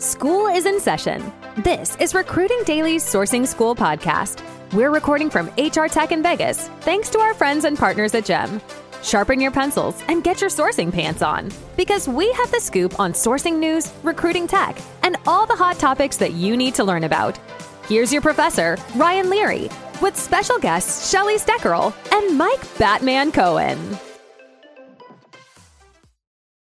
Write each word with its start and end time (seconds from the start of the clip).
School 0.00 0.46
is 0.46 0.64
in 0.64 0.80
session. 0.80 1.30
This 1.58 1.94
is 1.96 2.14
Recruiting 2.14 2.62
Daily's 2.64 3.04
Sourcing 3.04 3.46
School 3.46 3.76
podcast. 3.76 4.42
We're 4.72 4.90
recording 4.90 5.28
from 5.28 5.48
HR 5.58 5.88
Tech 5.88 6.10
in 6.10 6.22
Vegas, 6.22 6.68
thanks 6.80 7.10
to 7.10 7.18
our 7.18 7.34
friends 7.34 7.66
and 7.66 7.76
partners 7.76 8.14
at 8.14 8.24
GEM. 8.24 8.62
Sharpen 9.02 9.42
your 9.42 9.50
pencils 9.50 10.02
and 10.08 10.24
get 10.24 10.40
your 10.40 10.48
sourcing 10.48 10.90
pants 10.90 11.20
on 11.20 11.50
because 11.76 12.08
we 12.08 12.32
have 12.32 12.50
the 12.50 12.60
scoop 12.60 12.98
on 12.98 13.12
sourcing 13.12 13.58
news, 13.58 13.92
recruiting 14.02 14.46
tech, 14.46 14.78
and 15.02 15.18
all 15.26 15.44
the 15.44 15.54
hot 15.54 15.78
topics 15.78 16.16
that 16.16 16.32
you 16.32 16.56
need 16.56 16.74
to 16.76 16.84
learn 16.84 17.04
about. 17.04 17.38
Here's 17.86 18.10
your 18.10 18.22
professor, 18.22 18.78
Ryan 18.96 19.28
Leary, 19.28 19.68
with 20.00 20.16
special 20.16 20.58
guests 20.58 21.10
Shally 21.10 21.36
Steckerl 21.36 21.92
and 22.10 22.38
Mike 22.38 22.78
Batman 22.78 23.32
Cohen. 23.32 23.98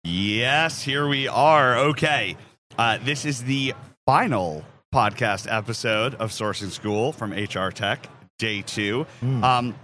Yes, 0.05 0.83
here 0.83 1.09
we 1.09 1.29
are. 1.29 1.79
Okay. 1.79 2.37
Uh, 2.83 2.99
this 3.05 3.25
is 3.25 3.45
the 3.45 3.73
final 4.07 4.65
podcast 4.93 5.47
episode 5.49 6.17
of 6.17 6.33
Sourcing 6.33 6.73
School 6.73 7.13
from 7.13 7.31
HR 7.31 7.71
Tech, 7.71 8.09
day 8.41 8.61
two. 8.61 9.07
Um, 9.45 9.77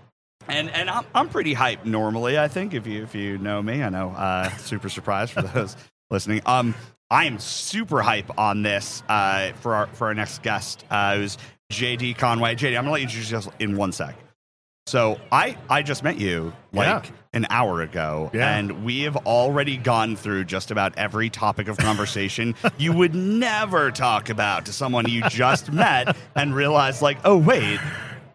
and 0.48 0.68
and 0.70 0.90
I'm, 0.90 1.04
I'm 1.14 1.28
pretty 1.28 1.54
hyped 1.54 1.84
normally, 1.84 2.36
I 2.40 2.48
think, 2.48 2.74
if 2.74 2.88
you 2.88 3.04
if 3.04 3.14
you 3.14 3.38
know 3.38 3.62
me. 3.62 3.84
I 3.84 3.88
know 3.88 4.10
uh, 4.10 4.50
super 4.56 4.88
surprised 4.88 5.32
for 5.32 5.42
those 5.42 5.76
listening. 6.10 6.42
Um, 6.44 6.74
I 7.08 7.26
am 7.26 7.38
super 7.38 8.02
hype 8.02 8.36
on 8.36 8.62
this 8.62 9.04
uh, 9.08 9.52
for 9.60 9.76
our 9.76 9.86
for 9.86 10.08
our 10.08 10.14
next 10.14 10.42
guest. 10.42 10.84
Uh, 10.90 11.18
was 11.20 11.38
JD 11.72 12.18
Conway. 12.18 12.56
JD, 12.56 12.76
I'm 12.76 12.82
gonna 12.82 12.90
let 12.90 12.98
you 12.98 13.04
introduce 13.04 13.30
yourself 13.30 13.54
in 13.60 13.76
one 13.76 13.92
sec. 13.92 14.16
So 14.88 15.20
I 15.30 15.56
I 15.68 15.82
just 15.82 16.02
met 16.02 16.18
you 16.18 16.52
like 16.72 16.86
Yeah. 17.04 17.10
an 17.34 17.46
hour 17.50 17.82
ago, 17.82 18.30
Yeah. 18.32 18.56
and 18.56 18.84
we 18.86 19.02
have 19.02 19.16
already 19.26 19.76
gone 19.76 20.16
through 20.16 20.44
just 20.44 20.70
about 20.70 20.96
every 20.96 21.28
topic 21.28 21.68
of 21.68 21.76
conversation 21.76 22.54
you 22.78 22.94
would 22.94 23.14
never 23.14 23.90
talk 23.90 24.30
about 24.30 24.64
to 24.64 24.72
someone 24.72 25.06
you 25.06 25.22
just 25.28 25.70
met, 25.70 26.16
and 26.34 26.54
realize 26.54 27.02
like, 27.02 27.18
oh 27.26 27.36
wait, 27.36 27.78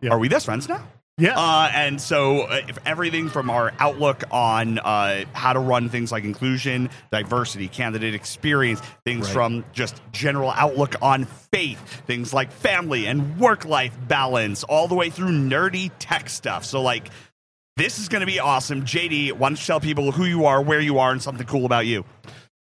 Yeah. 0.02 0.12
are 0.12 0.20
we 0.20 0.30
best 0.30 0.46
friends 0.46 0.70
now? 0.70 0.84
Yeah. 1.20 1.38
Uh, 1.38 1.70
and 1.76 2.02
so, 2.02 2.42
uh, 2.42 2.62
if 2.68 2.80
everything 2.88 3.30
from 3.30 3.52
our 3.52 3.72
outlook 3.80 4.24
on 4.32 4.80
uh, 4.80 5.26
how 5.34 5.54
to 5.54 5.60
run 5.60 5.90
things 5.90 6.12
like 6.12 6.24
inclusion, 6.24 6.90
diversity, 7.12 7.68
candidate 7.68 8.16
experience, 8.16 8.82
things 9.06 9.28
Right. 9.28 9.34
from 9.34 9.66
just 9.74 10.02
general 10.12 10.50
outlook 10.50 10.96
on 11.04 11.26
faith, 11.52 11.80
things 12.08 12.34
like 12.34 12.52
family 12.52 13.06
and 13.06 13.38
work 13.40 13.64
life 13.66 13.96
balance, 14.08 14.64
all 14.64 14.88
the 14.88 14.96
way 14.96 15.12
through 15.12 15.30
nerdy 15.32 15.92
tech 16.00 16.30
stuff. 16.30 16.66
So, 16.66 16.82
like, 16.82 17.10
this 17.78 18.00
is 18.00 18.08
going 18.10 18.22
to 18.22 18.26
be 18.28 18.40
awesome. 18.40 18.84
JD, 18.84 19.34
why 19.34 19.50
don't 19.50 19.60
you 19.60 19.66
tell 19.66 19.80
people 19.80 20.12
who 20.12 20.26
you 20.26 20.46
are, 20.46 20.62
where 20.64 20.80
you 20.80 20.98
are, 20.98 21.12
and 21.12 21.22
something 21.22 21.46
cool 21.46 21.66
about 21.66 21.86
you? 21.86 22.06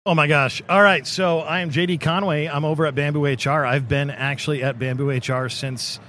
Oh 0.04 0.14
my 0.14 0.26
gosh. 0.26 0.60
All 0.68 0.82
right. 0.82 1.06
So 1.06 1.38
I 1.40 1.60
am 1.60 1.70
JD 1.70 2.00
Conway. 2.00 2.46
I'm 2.46 2.64
over 2.66 2.84
at 2.86 2.94
Bamboo 2.94 3.24
HR. 3.24 3.64
I've 3.64 3.88
been 3.88 4.10
actually 4.10 4.62
at 4.62 4.78
Bamboo 4.78 5.10
HR 5.10 5.48
since 5.48 6.00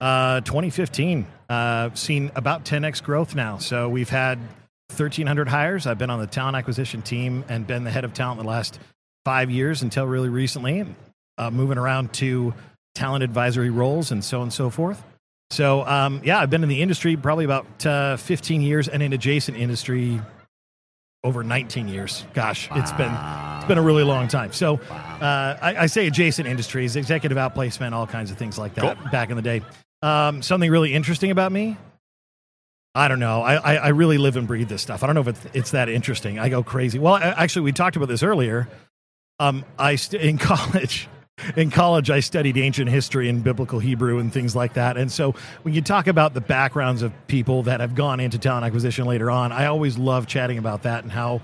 uh, 0.00 0.40
2015. 0.42 1.26
Uh, 1.52 1.90
seen 1.92 2.30
about 2.34 2.64
10x 2.64 3.02
growth 3.02 3.34
now. 3.34 3.58
So 3.58 3.86
we've 3.86 4.08
had 4.08 4.38
1,300 4.38 5.48
hires. 5.48 5.86
I've 5.86 5.98
been 5.98 6.08
on 6.08 6.18
the 6.18 6.26
talent 6.26 6.56
acquisition 6.56 7.02
team 7.02 7.44
and 7.46 7.66
been 7.66 7.84
the 7.84 7.90
head 7.90 8.06
of 8.06 8.14
talent 8.14 8.40
the 8.40 8.46
last 8.46 8.80
five 9.26 9.50
years 9.50 9.82
until 9.82 10.06
really 10.06 10.30
recently, 10.30 10.86
uh, 11.36 11.50
moving 11.50 11.76
around 11.76 12.14
to 12.14 12.54
talent 12.94 13.22
advisory 13.22 13.68
roles 13.68 14.12
and 14.12 14.24
so 14.24 14.38
on 14.38 14.44
and 14.44 14.52
so 14.54 14.70
forth. 14.70 15.04
So 15.50 15.84
um, 15.84 16.22
yeah, 16.24 16.38
I've 16.38 16.48
been 16.48 16.62
in 16.62 16.70
the 16.70 16.80
industry 16.80 17.18
probably 17.18 17.44
about 17.44 17.84
uh, 17.84 18.16
15 18.16 18.62
years 18.62 18.88
and 18.88 19.02
in 19.02 19.12
adjacent 19.12 19.58
industry 19.58 20.22
over 21.22 21.44
19 21.44 21.86
years. 21.86 22.24
Gosh, 22.32 22.66
it's 22.74 22.92
been 22.92 23.12
it's 23.56 23.68
been 23.68 23.76
a 23.76 23.82
really 23.82 24.04
long 24.04 24.26
time. 24.26 24.54
So 24.54 24.76
uh, 24.90 25.58
I, 25.60 25.76
I 25.80 25.86
say 25.86 26.06
adjacent 26.06 26.48
industries, 26.48 26.96
executive 26.96 27.36
outplacement, 27.36 27.92
all 27.92 28.06
kinds 28.06 28.30
of 28.30 28.38
things 28.38 28.56
like 28.56 28.74
that 28.76 29.12
back 29.12 29.28
in 29.28 29.36
the 29.36 29.42
day. 29.42 29.60
Um, 30.02 30.42
something 30.42 30.70
really 30.70 30.92
interesting 30.92 31.30
about 31.30 31.52
me. 31.52 31.76
I 32.94 33.08
don't 33.08 33.20
know. 33.20 33.40
I, 33.42 33.54
I, 33.54 33.74
I 33.76 33.88
really 33.88 34.18
live 34.18 34.36
and 34.36 34.46
breathe 34.46 34.68
this 34.68 34.82
stuff. 34.82 35.02
I 35.02 35.06
don't 35.06 35.14
know 35.14 35.22
if 35.22 35.28
it's, 35.28 35.46
it's 35.54 35.70
that 35.70 35.88
interesting. 35.88 36.38
I 36.38 36.48
go 36.48 36.62
crazy. 36.62 36.98
Well, 36.98 37.14
I, 37.14 37.20
actually, 37.20 37.62
we 37.62 37.72
talked 37.72 37.96
about 37.96 38.08
this 38.08 38.22
earlier. 38.22 38.68
Um, 39.38 39.64
I 39.78 39.96
st- 39.96 40.22
in 40.28 40.36
college, 40.36 41.08
in 41.56 41.70
college, 41.70 42.10
I 42.10 42.20
studied 42.20 42.58
ancient 42.58 42.90
history 42.90 43.30
and 43.30 43.42
biblical 43.42 43.78
Hebrew 43.78 44.18
and 44.18 44.30
things 44.30 44.54
like 44.54 44.74
that. 44.74 44.98
And 44.98 45.10
so, 45.10 45.34
when 45.62 45.72
you 45.72 45.80
talk 45.80 46.06
about 46.06 46.34
the 46.34 46.42
backgrounds 46.42 47.00
of 47.00 47.12
people 47.28 47.62
that 47.62 47.80
have 47.80 47.94
gone 47.94 48.20
into 48.20 48.38
talent 48.38 48.66
acquisition 48.66 49.06
later 49.06 49.30
on, 49.30 49.52
I 49.52 49.66
always 49.66 49.96
love 49.96 50.26
chatting 50.26 50.58
about 50.58 50.82
that 50.82 51.02
and 51.02 51.10
how 51.10 51.40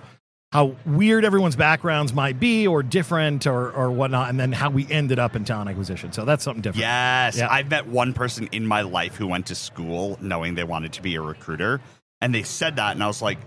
how 0.52 0.76
weird 0.86 1.24
everyone's 1.24 1.56
backgrounds 1.56 2.14
might 2.14 2.40
be, 2.40 2.66
or 2.66 2.82
different, 2.82 3.46
or 3.46 3.70
or 3.70 3.90
whatnot, 3.90 4.30
and 4.30 4.40
then 4.40 4.52
how 4.52 4.70
we 4.70 4.86
ended 4.90 5.18
up 5.18 5.36
in 5.36 5.44
talent 5.44 5.68
acquisition. 5.70 6.12
So 6.12 6.24
that's 6.24 6.42
something 6.42 6.62
different. 6.62 6.80
Yes. 6.82 7.36
Yeah. 7.36 7.48
I've 7.50 7.70
met 7.70 7.86
one 7.86 8.14
person 8.14 8.48
in 8.52 8.66
my 8.66 8.82
life 8.82 9.16
who 9.16 9.26
went 9.26 9.46
to 9.46 9.54
school 9.54 10.18
knowing 10.20 10.54
they 10.54 10.64
wanted 10.64 10.94
to 10.94 11.02
be 11.02 11.14
a 11.16 11.20
recruiter. 11.20 11.80
And 12.20 12.34
they 12.34 12.42
said 12.42 12.76
that, 12.76 12.92
and 12.92 13.02
I 13.02 13.06
was 13.06 13.22
like, 13.22 13.38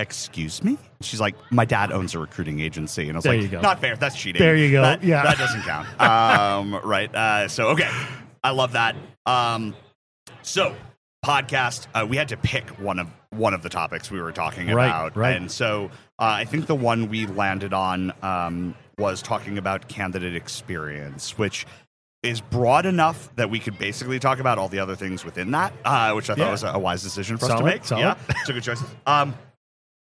Excuse 0.00 0.64
me? 0.64 0.78
She's 1.02 1.20
like, 1.20 1.34
My 1.50 1.66
dad 1.66 1.92
owns 1.92 2.14
a 2.14 2.18
recruiting 2.18 2.60
agency. 2.60 3.02
And 3.02 3.12
I 3.12 3.16
was 3.16 3.24
There 3.24 3.42
like. 3.42 3.52
Not 3.62 3.80
fair. 3.82 3.96
That's 3.96 4.16
cheating. 4.16 4.40
There 4.40 4.56
you 4.56 4.70
go. 4.70 4.80
That, 4.80 5.04
Yeah. 5.04 5.22
That 5.22 5.36
doesn't 5.36 5.62
count. 5.62 6.00
um, 6.00 6.74
right. 6.82 7.14
Uh, 7.14 7.48
so, 7.48 7.68
okay. 7.68 7.90
I 8.42 8.52
love 8.52 8.72
that. 8.72 8.96
Um, 9.26 9.74
so, 10.40 10.74
podcast, 11.24 11.86
uh, 11.94 12.06
we 12.08 12.16
had 12.16 12.28
to 12.28 12.38
pick 12.38 12.66
one 12.80 12.98
of 12.98 13.08
one 13.30 13.54
of 13.54 13.62
the 13.62 13.68
topics 13.68 14.10
we 14.10 14.20
were 14.20 14.32
talking 14.32 14.68
Right, 14.70 14.86
about. 14.86 15.16
right. 15.16 15.36
And 15.36 15.50
so 15.50 15.90
uh, 16.18 16.24
I 16.24 16.44
think 16.44 16.66
the 16.66 16.74
one 16.74 17.08
we 17.08 17.26
landed 17.26 17.72
on 17.72 18.12
um, 18.22 18.74
was 18.98 19.22
talking 19.22 19.56
about 19.56 19.88
candidate 19.88 20.34
experience, 20.34 21.38
which 21.38 21.64
is 22.22 22.40
broad 22.40 22.86
enough 22.86 23.34
that 23.36 23.48
we 23.48 23.58
could 23.58 23.78
basically 23.78 24.18
talk 24.18 24.40
about 24.40 24.58
all 24.58 24.68
the 24.68 24.78
other 24.80 24.96
things 24.96 25.24
within 25.24 25.52
that, 25.52 25.72
uh, 25.84 26.12
which 26.12 26.28
I 26.28 26.34
thought 26.34 26.44
Yeah. 26.46 26.50
was 26.50 26.64
a, 26.64 26.68
a 26.68 26.78
wise 26.78 27.02
decision 27.02 27.38
for 27.38 27.46
us 27.46 27.58
to 27.58 27.64
make. 27.64 27.84
solid. 27.84 28.02
Yeah, 28.02 28.16
so 28.44 28.52
good 28.52 28.62
choices. 28.64 28.86
Um, 29.06 29.34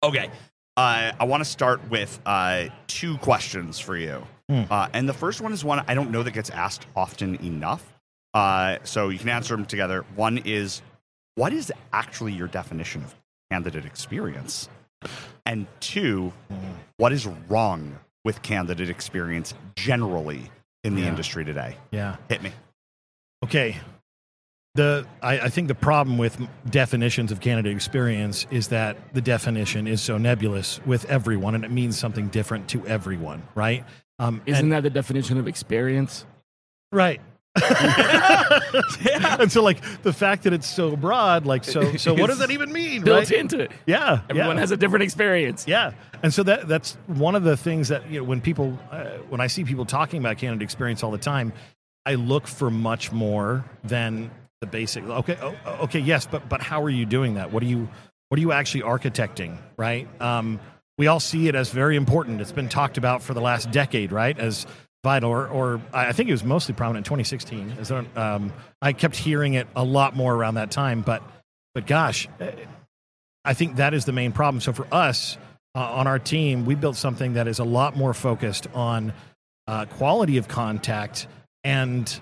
okay, 0.02 0.30
uh, 0.76 1.12
I 1.18 1.24
want 1.24 1.40
to 1.40 1.48
start 1.48 1.80
with 1.90 2.20
uh, 2.26 2.66
two 2.86 3.16
questions 3.18 3.80
for 3.80 3.96
you, 3.96 4.22
uh, 4.50 4.88
and 4.92 5.08
the 5.08 5.12
first 5.14 5.40
one 5.40 5.52
is 5.52 5.64
one 5.64 5.82
I 5.88 5.94
don't 5.94 6.10
know 6.10 6.22
that 6.22 6.32
gets 6.34 6.50
asked 6.50 6.86
often 6.94 7.36
enough. 7.44 7.82
Uh, 8.34 8.78
so 8.84 9.08
you 9.08 9.18
can 9.18 9.28
answer 9.30 9.56
them 9.56 9.64
together. 9.64 10.04
One 10.14 10.38
is, 10.38 10.82
what 11.36 11.52
is 11.52 11.72
actually 11.92 12.32
your 12.32 12.48
definition 12.48 13.02
of 13.04 13.14
candidate 13.50 13.84
experience? 13.84 14.68
And 15.44 15.66
two, 15.80 16.32
what 16.96 17.12
is 17.12 17.26
wrong 17.48 17.98
with 18.24 18.42
candidate 18.42 18.88
experience 18.88 19.52
generally 19.76 20.50
in 20.82 20.94
the 20.94 21.02
Yeah. 21.02 21.08
industry 21.08 21.44
today? 21.44 21.76
Yeah. 21.90 22.16
Hit 22.28 22.42
me. 22.42 22.52
Okay. 23.44 23.76
The 24.76 25.06
I, 25.22 25.38
I 25.40 25.48
think 25.50 25.68
the 25.68 25.74
problem 25.74 26.18
with 26.18 26.36
definitions 26.68 27.30
of 27.30 27.40
candidate 27.40 27.72
experience 27.76 28.46
is 28.50 28.68
that 28.68 28.96
the 29.14 29.20
definition 29.20 29.86
is 29.86 30.00
so 30.02 30.18
nebulous 30.18 30.80
with 30.84 31.04
everyone, 31.04 31.54
and 31.54 31.64
it 31.64 31.70
means 31.70 31.96
something 31.96 32.26
different 32.28 32.66
to 32.70 32.84
everyone, 32.86 33.42
right? 33.54 33.84
Um, 34.18 34.40
Isn't 34.46 34.64
and- 34.64 34.72
that 34.72 34.82
the 34.82 34.90
definition 34.90 35.38
of 35.38 35.46
experience? 35.46 36.24
right? 36.90 37.20
And 39.40 39.52
so, 39.52 39.62
like 39.62 39.80
the 40.02 40.12
fact 40.12 40.44
that 40.44 40.52
it's 40.52 40.66
so 40.66 40.96
broad, 40.96 41.46
like 41.46 41.64
so, 41.64 41.96
so 41.96 42.14
what 42.14 42.28
does 42.28 42.38
that 42.38 42.50
even 42.50 42.72
mean? 42.72 43.02
Built 43.02 43.30
right? 43.30 43.38
into 43.38 43.60
it. 43.60 43.72
Yeah, 43.86 44.22
Everyone 44.28 44.56
yeah. 44.56 44.60
has 44.60 44.70
a 44.70 44.76
different 44.76 45.02
experience. 45.02 45.66
Yeah, 45.66 45.92
and 46.22 46.32
so 46.32 46.42
that 46.44 46.66
that's 46.66 46.96
one 47.06 47.34
of 47.34 47.44
the 47.44 47.56
things 47.56 47.88
that 47.88 48.08
you 48.10 48.20
know 48.20 48.24
when 48.24 48.40
people 48.40 48.78
uh, 48.90 49.04
when 49.28 49.40
I 49.40 49.46
see 49.46 49.64
people 49.64 49.84
talking 49.84 50.20
about 50.20 50.38
candidate 50.38 50.62
experience 50.62 51.02
all 51.02 51.10
the 51.10 51.18
time, 51.18 51.52
I 52.06 52.14
look 52.14 52.46
for 52.46 52.70
much 52.70 53.12
more 53.12 53.64
than 53.82 54.30
the 54.60 54.66
basic. 54.66 55.04
Okay, 55.04 55.38
oh, 55.40 55.54
okay, 55.82 56.00
yes, 56.00 56.26
but 56.26 56.48
but 56.48 56.60
how 56.60 56.82
are 56.82 56.90
you 56.90 57.06
doing 57.06 57.34
that? 57.34 57.52
What 57.52 57.62
are 57.62 57.66
you 57.66 57.88
what 58.28 58.38
are 58.38 58.42
you 58.42 58.52
actually 58.52 58.82
architecting? 58.82 59.58
Right? 59.76 60.08
Um, 60.20 60.60
we 60.96 61.08
all 61.08 61.20
see 61.20 61.48
it 61.48 61.54
as 61.54 61.70
very 61.70 61.96
important. 61.96 62.40
It's 62.40 62.52
been 62.52 62.68
talked 62.68 62.98
about 62.98 63.22
for 63.22 63.34
the 63.34 63.40
last 63.40 63.70
decade, 63.70 64.12
right? 64.12 64.38
As 64.38 64.66
vital, 65.04 65.30
or, 65.30 65.46
or 65.46 65.80
I 65.92 66.12
think 66.12 66.30
it 66.30 66.32
was 66.32 66.42
mostly 66.42 66.74
prominent 66.74 67.06
in 67.06 67.08
2016. 67.08 67.76
As 67.78 67.92
um, 67.92 68.52
I 68.82 68.94
kept 68.94 69.14
hearing 69.14 69.54
it 69.54 69.68
a 69.76 69.84
lot 69.84 70.16
more 70.16 70.34
around 70.34 70.54
that 70.54 70.72
time, 70.72 71.02
but 71.02 71.22
but 71.74 71.86
gosh, 71.86 72.26
eh, 72.40 72.52
I 73.44 73.54
think 73.54 73.76
that 73.76 73.94
is 73.94 74.06
the 74.06 74.12
main 74.12 74.32
problem. 74.32 74.60
So 74.60 74.72
for 74.72 74.86
us 74.90 75.36
uh, 75.74 75.80
on 75.80 76.06
our 76.06 76.18
team, 76.18 76.64
we 76.64 76.74
built 76.74 76.96
something 76.96 77.34
that 77.34 77.46
is 77.46 77.58
a 77.58 77.64
lot 77.64 77.96
more 77.96 78.14
focused 78.14 78.66
on 78.74 79.12
uh, 79.68 79.84
quality 79.84 80.38
of 80.38 80.48
contact 80.48 81.26
and 81.62 82.20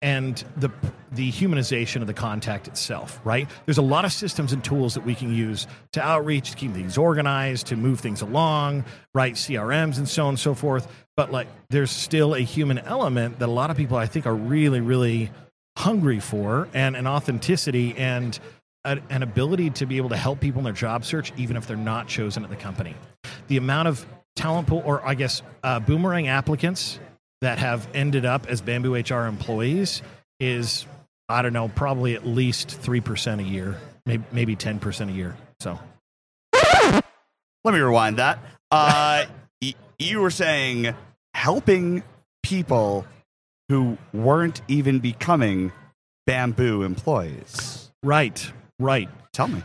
and 0.00 0.44
the 0.56 0.70
the 1.10 1.32
humanization 1.32 2.02
of 2.02 2.06
the 2.06 2.14
contact 2.14 2.68
itself. 2.68 3.20
Right? 3.24 3.48
There's 3.64 3.78
a 3.78 3.82
lot 3.82 4.04
of 4.04 4.12
systems 4.12 4.52
and 4.52 4.62
tools 4.62 4.94
that 4.94 5.04
we 5.06 5.14
can 5.14 5.34
use 5.34 5.66
to 5.92 6.02
outreach, 6.02 6.50
to 6.50 6.56
keep 6.56 6.72
things 6.72 6.98
organized, 6.98 7.68
to 7.68 7.76
move 7.76 8.00
things 8.00 8.20
along. 8.20 8.84
Right? 9.14 9.34
CRMs 9.34 9.96
and 9.96 10.08
so 10.08 10.24
on 10.24 10.30
and 10.30 10.38
so 10.38 10.54
forth. 10.54 10.86
But 11.18 11.32
like, 11.32 11.48
there's 11.68 11.90
still 11.90 12.36
a 12.36 12.38
human 12.38 12.78
element 12.78 13.40
that 13.40 13.48
a 13.48 13.50
lot 13.50 13.72
of 13.72 13.76
people 13.76 13.96
I 13.96 14.06
think 14.06 14.24
are 14.24 14.34
really 14.36 14.80
really 14.80 15.32
hungry 15.76 16.20
for, 16.20 16.68
and 16.72 16.94
an 16.94 17.08
authenticity 17.08 17.96
and 17.96 18.38
a, 18.84 19.00
an 19.10 19.24
ability 19.24 19.70
to 19.70 19.86
be 19.86 19.96
able 19.96 20.10
to 20.10 20.16
help 20.16 20.38
people 20.38 20.60
in 20.60 20.64
their 20.64 20.72
job 20.72 21.04
search, 21.04 21.32
even 21.36 21.56
if 21.56 21.66
they're 21.66 21.76
not 21.76 22.06
chosen 22.06 22.44
at 22.44 22.50
the 22.50 22.56
company. 22.56 22.94
The 23.48 23.56
amount 23.56 23.88
of 23.88 24.06
talent 24.36 24.68
pool, 24.68 24.80
or 24.86 25.04
I 25.04 25.14
guess 25.14 25.42
uh, 25.64 25.80
boomerang 25.80 26.28
applicants 26.28 27.00
that 27.40 27.58
have 27.58 27.88
ended 27.94 28.24
up 28.24 28.46
as 28.46 28.60
Bamboo 28.60 28.94
HR 28.94 29.26
employees 29.26 30.02
is 30.38 30.86
I 31.28 31.42
don't 31.42 31.52
know, 31.52 31.66
probably 31.66 32.14
at 32.14 32.24
least 32.28 32.70
three 32.70 33.00
percent 33.00 33.40
a 33.40 33.44
year, 33.44 33.76
maybe 34.06 34.22
maybe 34.30 34.54
ten 34.54 34.78
percent 34.78 35.10
a 35.10 35.14
year. 35.14 35.36
So 35.58 35.80
Let 36.54 37.02
me 37.74 37.80
rewind 37.80 38.18
that. 38.18 38.38
Uh, 38.70 39.24
y- 39.62 39.74
you 39.98 40.20
were 40.20 40.30
saying 40.30 40.94
helping 41.38 42.02
people 42.42 43.06
who 43.68 43.96
weren't 44.12 44.60
even 44.66 44.98
becoming 44.98 45.70
bamboo 46.26 46.82
employees. 46.82 47.92
right, 48.02 48.52
right. 48.80 49.08
Tell 49.32 49.46
me. 49.46 49.62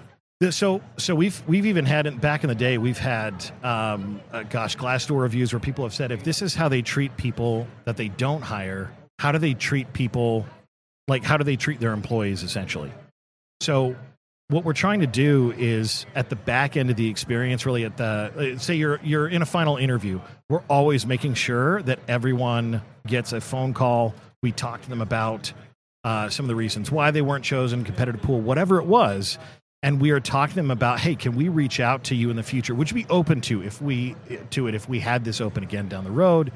So, 0.52 0.82
so 0.98 1.16
we've 1.16 1.42
we've 1.48 1.66
even 1.66 1.86
had 1.86 2.06
it 2.06 2.22
back 2.22 2.44
in 2.44 2.50
the 2.50 2.56
day. 2.56 2.78
We've 2.78 2.98
had, 2.98 3.44
um, 3.64 4.22
uh, 4.32 4.44
gosh, 4.44 4.78
Glassdoor 4.78 5.22
reviews 5.22 5.52
where 5.52 5.60
people 5.60 5.84
have 5.84 5.94
said, 5.94 6.12
if 6.12 6.24
this 6.24 6.42
is 6.42 6.54
how 6.54 6.70
they 6.70 6.82
treat 6.84 7.16
people 7.18 7.66
that 7.86 7.98
they 7.98 8.10
don't 8.10 8.42
hire, 8.42 8.92
how 9.18 9.32
do 9.32 9.40
they 9.40 9.56
treat 9.56 9.94
people? 9.94 10.46
Like, 11.08 11.24
how 11.24 11.38
do 11.38 11.44
they 11.44 11.56
treat 11.56 11.80
their 11.80 11.94
employees? 11.94 12.44
Essentially. 12.44 12.92
So, 13.62 13.96
what 14.54 14.64
we're 14.64 14.74
trying 14.74 15.00
to 15.00 15.08
do 15.08 15.52
is 15.58 16.06
at 16.14 16.30
the 16.30 16.36
back 16.36 16.78
end 16.78 16.90
of 16.90 16.96
the 16.96 17.10
experience, 17.10 17.66
really 17.66 17.84
at 17.86 17.98
the 17.98 18.54
uh, 18.56 18.58
say 18.60 18.76
you're 18.76 19.00
you're 19.04 19.28
in 19.28 19.42
a 19.42 19.46
final 19.46 19.78
interview. 19.78 20.20
We're 20.50 20.64
always 20.70 21.06
making 21.06 21.34
sure 21.34 21.82
that 21.84 22.00
everyone 22.08 22.82
gets 23.08 23.34
a 23.34 23.42
phone 23.42 23.74
call. 23.74 24.14
We 24.44 24.52
talk 24.52 24.82
to 24.82 24.90
them 24.90 25.02
about 25.02 25.52
uh, 26.04 26.30
some 26.30 26.46
of 26.46 26.48
the 26.50 26.56
reasons 26.56 26.92
why 26.92 27.12
they 27.12 27.22
weren't 27.22 27.44
chosen, 27.44 27.84
competitive 27.84 28.22
pool, 28.22 28.42
whatever 28.42 28.78
it 28.78 28.86
was, 28.86 29.40
and 29.82 30.00
we 30.00 30.12
are 30.12 30.20
talking 30.20 30.52
to 30.52 30.56
them 30.58 30.72
about, 30.72 31.00
hey, 31.00 31.16
can 31.16 31.36
we 31.36 31.50
reach 31.50 31.80
out 31.80 32.04
to 32.06 32.16
you 32.16 32.30
in 32.30 32.36
the 32.36 32.44
future? 32.44 32.76
Would 32.76 32.92
you 32.92 32.96
be 32.96 33.06
open 33.10 33.42
to 33.42 33.64
if 33.64 33.82
we 33.82 34.16
to 34.52 34.68
it 34.68 34.76
if 34.76 34.88
we 34.88 35.00
had 35.00 35.26
this 35.26 35.42
open 35.42 35.64
again 35.64 35.88
down 35.88 36.04
the 36.04 36.12
road? 36.12 36.52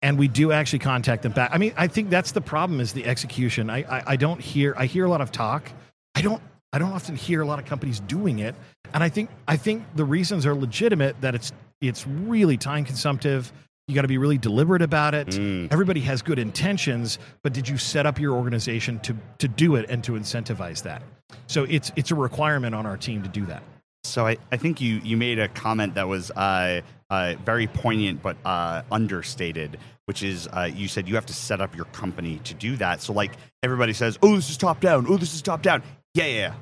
And 0.00 0.16
we 0.16 0.28
do 0.28 0.52
actually 0.52 0.78
contact 0.80 1.22
them 1.22 1.32
back. 1.32 1.50
I 1.52 1.58
mean, 1.58 1.72
I 1.76 1.88
think 1.88 2.10
that's 2.10 2.30
the 2.30 2.40
problem 2.40 2.78
is 2.78 2.92
the 2.92 3.04
execution. 3.06 3.70
I, 3.70 3.78
I 3.78 4.02
I 4.08 4.16
don't 4.16 4.40
hear 4.40 4.74
I 4.76 4.86
hear 4.86 5.06
a 5.06 5.08
lot 5.08 5.20
of 5.22 5.32
talk. 5.32 5.72
I 6.14 6.20
don't 6.20 6.42
I 6.72 6.78
don't 6.78 6.92
often 6.92 7.16
hear 7.16 7.40
a 7.40 7.46
lot 7.46 7.58
of 7.58 7.64
companies 7.64 8.00
doing 8.00 8.40
it, 8.40 8.54
and 8.92 9.02
I 9.02 9.08
think 9.08 9.30
I 9.46 9.56
think 9.56 9.84
the 9.96 10.04
reasons 10.04 10.46
are 10.46 10.54
legitimate. 10.54 11.20
That 11.20 11.34
it's 11.34 11.52
it's 11.80 12.06
really 12.06 12.56
time 12.56 12.84
consumptive. 12.84 13.52
You 13.86 13.94
got 13.94 14.02
to 14.02 14.08
be 14.08 14.18
really 14.18 14.36
deliberate 14.36 14.82
about 14.82 15.14
it. 15.14 15.38
Everybody 15.72 16.00
has 16.00 16.20
good 16.20 16.38
intentions, 16.38 17.18
but 17.42 17.54
did 17.54 17.66
you 17.66 17.78
set 17.78 18.04
up 18.04 18.20
your 18.20 18.34
organization 18.36 19.00
to 19.00 19.16
to 19.38 19.48
do 19.48 19.76
it 19.76 19.88
and 19.88 20.04
to 20.04 20.12
incentivize 20.12 20.82
that? 20.82 21.02
So 21.46 21.64
it's 21.64 21.90
it's 21.96 22.10
a 22.10 22.14
requirement 22.14 22.74
on 22.74 22.84
our 22.84 22.96
team 22.98 23.22
to 23.22 23.28
do 23.28 23.46
that. 23.46 23.62
So 24.04 24.26
I, 24.26 24.38
I 24.52 24.56
think 24.56 24.80
you, 24.80 25.00
you 25.04 25.16
made 25.16 25.38
a 25.38 25.48
comment 25.48 25.94
that 25.94 26.08
was 26.08 26.30
uh, 26.30 26.80
uh, 27.10 27.34
very 27.44 27.66
poignant 27.66 28.22
but 28.22 28.36
uh, 28.44 28.82
understated, 28.90 29.78
which 30.06 30.22
is 30.22 30.48
uh, 30.48 30.68
you 30.72 30.88
said 30.88 31.08
you 31.08 31.14
have 31.14 31.26
to 31.26 31.34
set 31.34 31.60
up 31.60 31.76
your 31.76 31.84
company 31.86 32.40
to 32.44 32.54
do 32.54 32.76
that. 32.76 33.02
So 33.02 33.12
like 33.12 33.32
everybody 33.62 33.92
says, 33.92 34.18
oh, 34.22 34.36
this 34.36 34.50
is 34.50 34.56
top 34.56 34.80
down. 34.80 35.06
Oh, 35.08 35.16
this 35.16 35.34
is 35.34 35.42
top 35.42 35.62
down. 35.62 35.82
Yeah, 36.14 36.26
yeah. 36.26 36.36
yeah. 36.36 36.54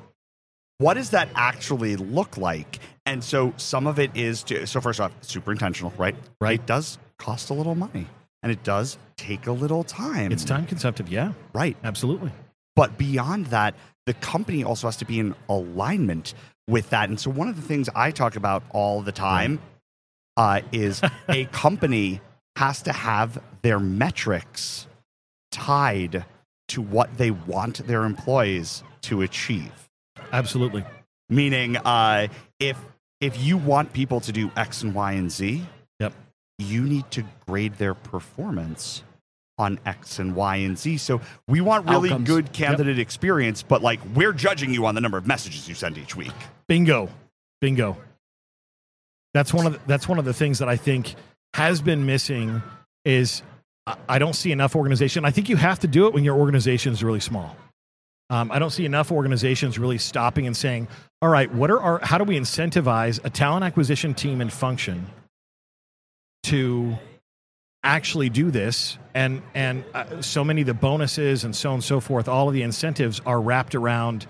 What 0.79 0.93
does 0.93 1.09
that 1.11 1.29
actually 1.35 1.95
look 1.95 2.37
like? 2.37 2.79
And 3.05 3.23
so 3.23 3.53
some 3.57 3.87
of 3.87 3.97
it 3.99 4.11
is 4.15 4.43
to, 4.43 4.67
so 4.67 4.79
first 4.79 4.99
off, 4.99 5.11
super 5.21 5.51
intentional, 5.51 5.91
right? 5.97 6.15
Right. 6.39 6.59
It 6.59 6.65
does 6.67 6.99
cost 7.17 7.49
a 7.49 7.53
little 7.53 7.73
money 7.73 8.05
and 8.43 8.51
it 8.51 8.63
does 8.63 8.97
take 9.15 9.47
a 9.47 9.51
little 9.51 9.83
time. 9.83 10.31
It's 10.31 10.43
time 10.45 10.67
consumptive, 10.67 11.09
yeah, 11.09 11.33
Right. 11.53 11.75
absolutely. 11.83 12.31
But 12.75 12.97
beyond 12.97 13.47
that, 13.47 13.73
the 14.05 14.13
company 14.13 14.63
also 14.63 14.87
has 14.87 14.97
to 14.97 15.05
be 15.05 15.19
in 15.19 15.33
alignment 15.49 16.35
with 16.67 16.91
that. 16.91 17.09
And 17.09 17.19
so, 17.19 17.31
one 17.31 17.47
of 17.47 17.55
the 17.55 17.61
things 17.63 17.89
I 17.95 18.11
talk 18.11 18.35
about 18.35 18.61
all 18.69 19.01
the 19.01 19.11
time 19.11 19.59
uh, 20.37 20.61
is 20.71 21.01
a 21.27 21.45
company 21.51 22.21
has 22.55 22.83
to 22.83 22.93
have 22.93 23.41
their 23.63 23.79
metrics 23.79 24.85
tied 25.51 26.23
to 26.69 26.81
what 26.81 27.17
they 27.17 27.31
want 27.31 27.85
their 27.87 28.03
employees 28.03 28.83
to 29.01 29.21
achieve. 29.21 29.71
Absolutely. 30.31 30.83
Meaning, 31.29 31.77
uh, 31.77 32.27
if 32.59 32.77
if 33.21 33.41
you 33.41 33.57
want 33.57 33.93
people 33.93 34.19
to 34.21 34.31
do 34.31 34.51
X 34.55 34.83
and 34.83 34.93
Y 34.93 35.13
and 35.13 35.31
Z, 35.31 35.65
Yep. 35.99 36.13
you 36.59 36.83
need 36.83 37.09
to 37.11 37.23
grade 37.47 37.73
their 37.77 37.93
performance 37.93 39.03
on 39.57 39.79
X 39.85 40.19
and 40.19 40.35
Y 40.35 40.57
and 40.57 40.77
Z. 40.77 40.97
So 40.97 41.19
we 41.47 41.61
want 41.61 41.89
really 41.89 42.09
Outcomes. 42.11 42.27
good 42.27 42.53
candidate 42.53 42.99
experience, 42.99 43.63
but 43.63 43.81
like 43.81 43.99
we're 44.13 44.33
judging 44.33 44.71
you 44.73 44.85
on 44.85 44.93
the 44.95 45.01
number 45.01 45.17
of 45.17 45.25
messages 45.25 45.67
you 45.67 45.73
send 45.75 45.97
each 45.97 46.15
week. 46.15 46.31
Bingo. 46.67 47.09
Bingo. 47.59 47.97
That's 49.33 49.53
one 49.53 49.65
of 49.67 49.73
the, 49.73 49.79
that's 49.87 50.07
one 50.07 50.19
of 50.19 50.25
the 50.25 50.33
things 50.33 50.59
that 50.59 50.69
I 50.69 50.75
think 50.77 51.15
has 51.53 51.81
been 51.81 52.05
missing 52.05 52.61
is 53.03 53.41
I- 54.07 54.19
don't 54.19 54.33
see 54.33 54.51
enough 54.51 54.75
organization. 54.75 55.25
I 55.25 55.31
think 55.31 55.49
you 55.49 55.55
have 55.55 55.79
to 55.79 55.87
do 55.87 56.07
it 56.07 56.13
when 56.13 56.23
your 56.23 56.35
organization 56.35 56.93
is 56.93 57.03
really 57.03 57.19
small. 57.19 57.55
Um, 58.29 58.51
I 58.51 58.59
don't 58.59 58.71
see 58.71 58.85
enough 58.85 59.11
organizations 59.11 59.79
really 59.79 59.97
stopping 59.97 60.47
and 60.47 60.57
saying, 60.57 60.89
"All 61.21 61.29
right, 61.29 61.53
what 61.53 61.71
are 61.71 61.79
our? 61.79 61.99
How 62.03 62.17
do 62.17 62.25
we 62.25 62.37
incentivize 62.37 63.23
a 63.23 63.29
talent 63.29 63.63
acquisition 63.63 64.13
team 64.13 64.41
and 64.41 64.51
function 64.51 65.07
to 66.43 66.97
actually 67.83 68.29
do 68.29 68.51
this?" 68.51 68.97
And 69.13 69.41
and 69.53 69.85
uh, 69.93 70.21
so 70.21 70.43
many 70.43 70.61
of 70.61 70.67
the 70.67 70.73
bonuses 70.73 71.45
and 71.45 71.55
so 71.55 71.69
on 71.69 71.75
and 71.75 71.83
so 71.83 72.01
forth, 72.01 72.27
all 72.27 72.49
of 72.49 72.53
the 72.53 72.63
incentives 72.63 73.21
are 73.25 73.39
wrapped 73.39 73.75
around 73.75 74.27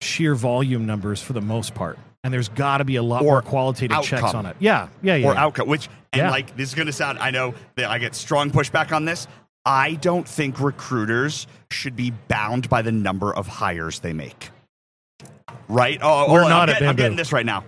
sheer 0.00 0.34
volume 0.34 0.86
numbers 0.86 1.20
for 1.20 1.34
the 1.34 1.42
most 1.42 1.74
part. 1.74 1.98
And 2.24 2.34
there's 2.34 2.48
got 2.48 2.78
to 2.78 2.84
be 2.84 2.96
a 2.96 3.02
lot 3.02 3.22
Or 3.22 3.24
more 3.24 3.42
qualitative 3.42 4.02
checks 4.02 4.34
on 4.34 4.44
it. 4.46 4.56
Yeah, 4.58 4.88
yeah, 5.02 5.14
yeah. 5.14 5.28
or 5.28 5.34
yeah. 5.34 5.40
outcome, 5.44 5.68
which, 5.68 5.88
and 6.12 6.20
Yeah. 6.20 6.30
like, 6.30 6.56
this 6.56 6.68
is 6.68 6.74
going 6.74 6.86
to 6.86 6.92
sound, 6.92 7.18
I 7.20 7.30
know 7.30 7.54
that 7.76 7.88
I 7.90 7.98
get 7.98 8.14
strong 8.14 8.50
pushback 8.50 8.92
on 8.92 9.04
this. 9.04 9.28
I 9.64 9.94
don't 9.94 10.26
think 10.26 10.60
recruiters 10.60 11.46
should 11.70 11.94
be 11.94 12.10
bound 12.28 12.68
by 12.68 12.82
the 12.82 12.92
number 12.92 13.34
of 13.34 13.46
hires 13.46 14.00
they 14.00 14.12
make. 14.12 14.50
Right? 15.68 15.98
Oh, 16.02 16.32
We're 16.32 16.44
oh, 16.44 16.48
not 16.48 16.68
I'm, 16.68 16.74
getting, 16.74 16.88
I'm 16.88 16.96
getting 16.96 17.16
this 17.16 17.32
right 17.32 17.46
now. 17.46 17.64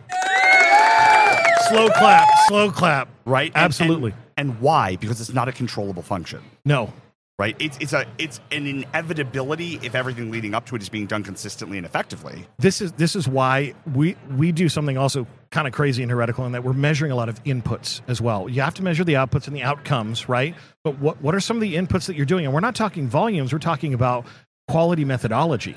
slow 1.69 1.89
clap, 1.91 2.29
slow 2.49 2.71
clap. 2.71 3.09
Right? 3.25 3.53
And- 3.55 3.65
Absolutely. 3.65 4.13
And, 4.37 4.51
and 4.51 4.61
why? 4.61 4.97
Because 4.97 5.21
it's 5.21 5.33
not 5.33 5.49
a 5.49 5.53
controllable 5.53 6.03
function. 6.03 6.41
No, 6.65 6.93
Right? 7.41 7.57
It's, 7.59 7.79
it's, 7.81 7.95
a, 7.95 8.05
it's 8.19 8.39
an 8.51 8.67
inevitability 8.67 9.81
if 9.83 9.95
everything 9.95 10.31
leading 10.31 10.53
up 10.55 10.67
to 10.67 10.77
it 10.77 10.83
is 10.83 10.91
being 10.91 11.07
done 11.07 11.23
consistently 11.23 11.79
and 11.79 11.87
effectively. 11.87 12.47
this 12.59 12.83
is 12.83 12.93
this 12.93 13.17
is 13.17 13.27
why 13.27 13.73
we 13.95 14.15
we 14.37 14.53
do 14.53 14.69
something 14.69 14.99
also 14.99 15.27
kind 15.51 15.67
of 15.67 15.73
crazy 15.73 16.03
and 16.03 16.13
heretical 16.13 16.45
in 16.45 16.53
that 16.53 16.65
we're 16.65 16.75
measuring 16.75 17.13
a 17.13 17.17
lot 17.17 17.31
of 17.31 17.43
inputs 17.45 18.03
as 18.09 18.21
well. 18.21 18.47
You 18.47 18.61
have 18.61 18.75
to 18.75 18.83
measure 18.83 19.05
the 19.05 19.15
outputs 19.15 19.47
and 19.47 19.57
the 19.57 19.63
outcomes, 19.63 20.29
right? 20.29 20.55
But 20.85 20.99
what 20.99 21.23
what 21.23 21.35
are 21.35 21.41
some 21.41 21.57
of 21.57 21.63
the 21.63 21.77
inputs 21.77 22.09
that 22.09 22.15
you're 22.15 22.27
doing? 22.27 22.45
And 22.45 22.53
we're 22.53 22.61
not 22.61 22.75
talking 22.75 23.09
volumes. 23.09 23.55
We're 23.55 23.59
talking 23.59 23.95
about 23.95 24.27
quality 24.69 25.07
methodology. 25.07 25.77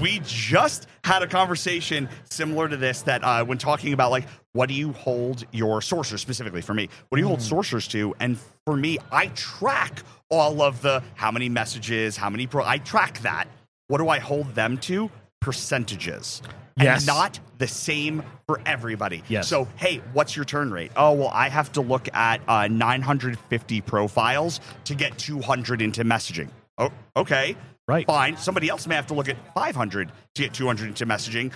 We 0.00 0.20
just 0.22 0.86
had 1.02 1.22
a 1.22 1.26
conversation 1.26 2.10
similar 2.28 2.68
to 2.68 2.76
this 2.76 3.00
that 3.02 3.24
uh, 3.24 3.42
when 3.46 3.56
talking 3.56 3.94
about 3.94 4.10
like 4.10 4.26
what 4.54 4.68
do 4.68 4.74
you 4.74 4.92
hold 4.92 5.44
your 5.52 5.80
sourcers 5.80 6.18
specifically 6.18 6.60
for 6.62 6.74
me 6.74 6.88
what 7.08 7.16
do 7.16 7.22
you 7.22 7.28
hold 7.28 7.40
sourcers 7.40 7.88
to 7.88 8.14
and 8.20 8.38
for 8.66 8.76
me 8.76 8.98
i 9.10 9.26
track 9.28 10.02
all 10.30 10.60
of 10.62 10.82
the 10.82 11.02
how 11.14 11.30
many 11.30 11.48
messages 11.48 12.16
how 12.16 12.28
many 12.30 12.46
pro 12.46 12.64
i 12.64 12.78
track 12.78 13.18
that 13.20 13.46
what 13.88 13.98
do 13.98 14.08
i 14.08 14.18
hold 14.18 14.54
them 14.54 14.76
to 14.78 15.10
percentages 15.40 16.42
Yes. 16.80 17.00
and 17.02 17.06
not 17.06 17.38
the 17.58 17.66
same 17.68 18.22
for 18.46 18.58
everybody 18.64 19.22
Yes. 19.28 19.46
so 19.46 19.68
hey 19.76 20.00
what's 20.14 20.34
your 20.34 20.46
turn 20.46 20.70
rate 20.70 20.90
oh 20.96 21.12
well 21.12 21.28
i 21.28 21.50
have 21.50 21.70
to 21.72 21.82
look 21.82 22.08
at 22.14 22.40
uh, 22.48 22.66
950 22.66 23.80
profiles 23.82 24.58
to 24.84 24.94
get 24.94 25.16
200 25.18 25.82
into 25.82 26.02
messaging 26.04 26.48
oh 26.78 26.90
okay 27.16 27.56
Right. 27.88 28.06
fine. 28.06 28.36
Somebody 28.36 28.68
else 28.68 28.86
may 28.86 28.94
have 28.94 29.08
to 29.08 29.14
look 29.14 29.28
at 29.28 29.36
500 29.54 30.12
to 30.36 30.42
get 30.42 30.54
200 30.54 30.86
into 30.86 31.04
messaging. 31.04 31.50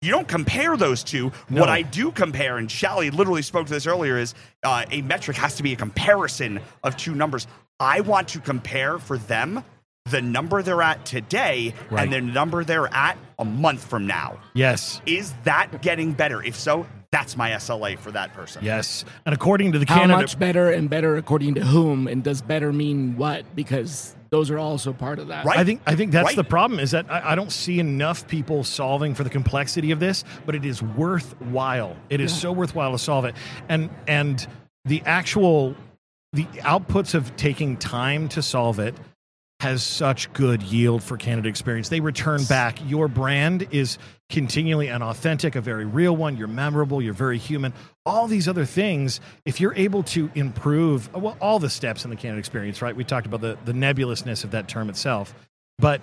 You 0.00 0.12
don't 0.12 0.28
compare 0.28 0.76
those 0.76 1.02
two. 1.02 1.32
No. 1.50 1.60
What 1.60 1.68
I 1.68 1.82
do 1.82 2.12
compare, 2.12 2.56
and 2.58 2.70
Shally 2.70 3.10
literally 3.10 3.42
spoke 3.42 3.66
to 3.66 3.72
this 3.72 3.86
earlier, 3.86 4.16
is 4.16 4.34
uh, 4.62 4.84
a 4.90 5.02
metric 5.02 5.36
has 5.38 5.56
to 5.56 5.62
be 5.64 5.72
a 5.72 5.76
comparison 5.76 6.60
of 6.84 6.96
two 6.96 7.14
numbers. 7.16 7.48
I 7.80 8.00
want 8.02 8.28
to 8.28 8.40
compare 8.40 8.98
for 8.98 9.18
them 9.18 9.64
the 10.08 10.22
number 10.22 10.62
they're 10.62 10.82
at 10.82 11.04
today 11.04 11.74
Right. 11.90 12.04
and 12.04 12.12
the 12.12 12.20
number 12.20 12.64
they're 12.64 12.92
at 12.94 13.18
a 13.38 13.44
month 13.44 13.84
from 13.84 14.06
now. 14.06 14.38
Yes. 14.54 15.02
Is 15.04 15.34
that 15.44 15.82
getting 15.82 16.12
better? 16.12 16.42
If 16.42 16.54
so, 16.56 16.86
that's 17.10 17.36
my 17.36 17.50
SLA 17.50 17.98
for 17.98 18.10
that 18.12 18.34
person. 18.34 18.64
Yes. 18.64 19.04
And 19.24 19.34
according 19.34 19.72
to 19.72 19.78
the 19.78 19.86
How 19.88 20.00
candidate 20.00 20.22
much 20.22 20.38
better 20.38 20.70
and 20.70 20.90
better 20.90 21.16
according 21.16 21.54
to 21.54 21.64
whom? 21.64 22.06
And 22.06 22.22
does 22.22 22.42
better 22.42 22.72
mean 22.72 23.16
what? 23.16 23.44
Because 23.56 24.14
those 24.30 24.50
are 24.50 24.58
also 24.58 24.92
part 24.92 25.18
of 25.18 25.28
that. 25.28 25.46
Right. 25.46 25.58
I 25.58 25.64
think 25.64 25.80
I 25.86 25.94
think 25.94 26.12
that's 26.12 26.26
Right. 26.26 26.36
the 26.36 26.44
problem 26.44 26.78
is 26.80 26.90
that 26.90 27.10
I, 27.10 27.32
I 27.32 27.34
don't 27.34 27.50
see 27.52 27.78
enough 27.78 28.28
people 28.28 28.62
solving 28.62 29.14
for 29.14 29.24
the 29.24 29.30
complexity 29.30 29.90
of 29.90 30.00
this, 30.00 30.22
but 30.44 30.54
it 30.54 30.66
is 30.66 30.82
worthwhile. 30.82 31.96
It 32.10 32.20
is 32.20 32.38
so 32.38 32.52
worthwhile 32.52 32.92
to 32.92 32.98
solve 32.98 33.24
it, 33.24 33.34
and 33.70 33.88
and 34.06 34.46
the 34.84 35.02
actual 35.06 35.74
the 36.34 36.44
outputs 36.60 37.14
of 37.14 37.34
taking 37.36 37.78
time 37.78 38.28
to 38.28 38.42
solve 38.42 38.78
it 38.78 38.94
has 39.60 39.82
such 39.82 40.30
good 40.34 40.62
yield 40.62 41.02
for 41.02 41.16
candidate 41.16 41.48
experience. 41.48 41.88
They 41.88 42.00
return 42.00 42.44
back. 42.44 42.78
Your 42.86 43.08
brand 43.08 43.66
is 43.70 43.98
continually 44.28 44.88
an 44.88 45.02
authentic, 45.02 45.56
a 45.56 45.60
very 45.60 45.84
real 45.84 46.16
one. 46.16 46.36
You're 46.36 46.48
memorable. 46.48 47.00
You're 47.00 47.14
very 47.14 47.38
human. 47.38 47.72
All 48.04 48.26
these 48.26 48.48
other 48.48 48.64
things, 48.64 49.20
if 49.44 49.60
you're 49.60 49.74
able 49.74 50.02
to 50.04 50.30
improve, 50.34 51.12
well, 51.14 51.36
all 51.40 51.58
the 51.58 51.70
steps 51.70 52.04
in 52.04 52.10
the 52.10 52.16
candidate 52.16 52.40
experience, 52.40 52.82
right? 52.82 52.94
We 52.94 53.04
talked 53.04 53.26
about 53.26 53.40
the, 53.40 53.58
the 53.64 53.72
nebulousness 53.72 54.44
of 54.44 54.50
that 54.50 54.68
term 54.68 54.90
itself. 54.90 55.34
But 55.78 56.02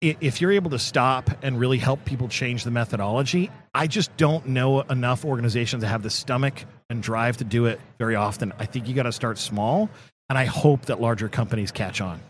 if 0.00 0.40
you're 0.40 0.52
able 0.52 0.70
to 0.70 0.78
stop 0.78 1.30
and 1.42 1.58
really 1.58 1.78
help 1.78 2.04
people 2.04 2.28
change 2.28 2.64
the 2.64 2.72
methodology, 2.72 3.50
I 3.72 3.86
just 3.86 4.16
don't 4.16 4.46
know 4.48 4.80
enough 4.80 5.24
organizations 5.24 5.82
that 5.82 5.88
have 5.88 6.02
the 6.02 6.10
stomach 6.10 6.64
and 6.90 7.02
drive 7.02 7.36
to 7.36 7.44
do 7.44 7.66
it 7.66 7.80
very 7.98 8.16
often. 8.16 8.52
I 8.58 8.66
think 8.66 8.88
you 8.88 8.94
got 8.94 9.04
to 9.04 9.12
start 9.12 9.38
small, 9.38 9.88
and 10.28 10.36
I 10.36 10.44
hope 10.44 10.86
that 10.86 11.00
larger 11.00 11.28
companies 11.28 11.70
catch 11.70 12.00
on. 12.00 12.20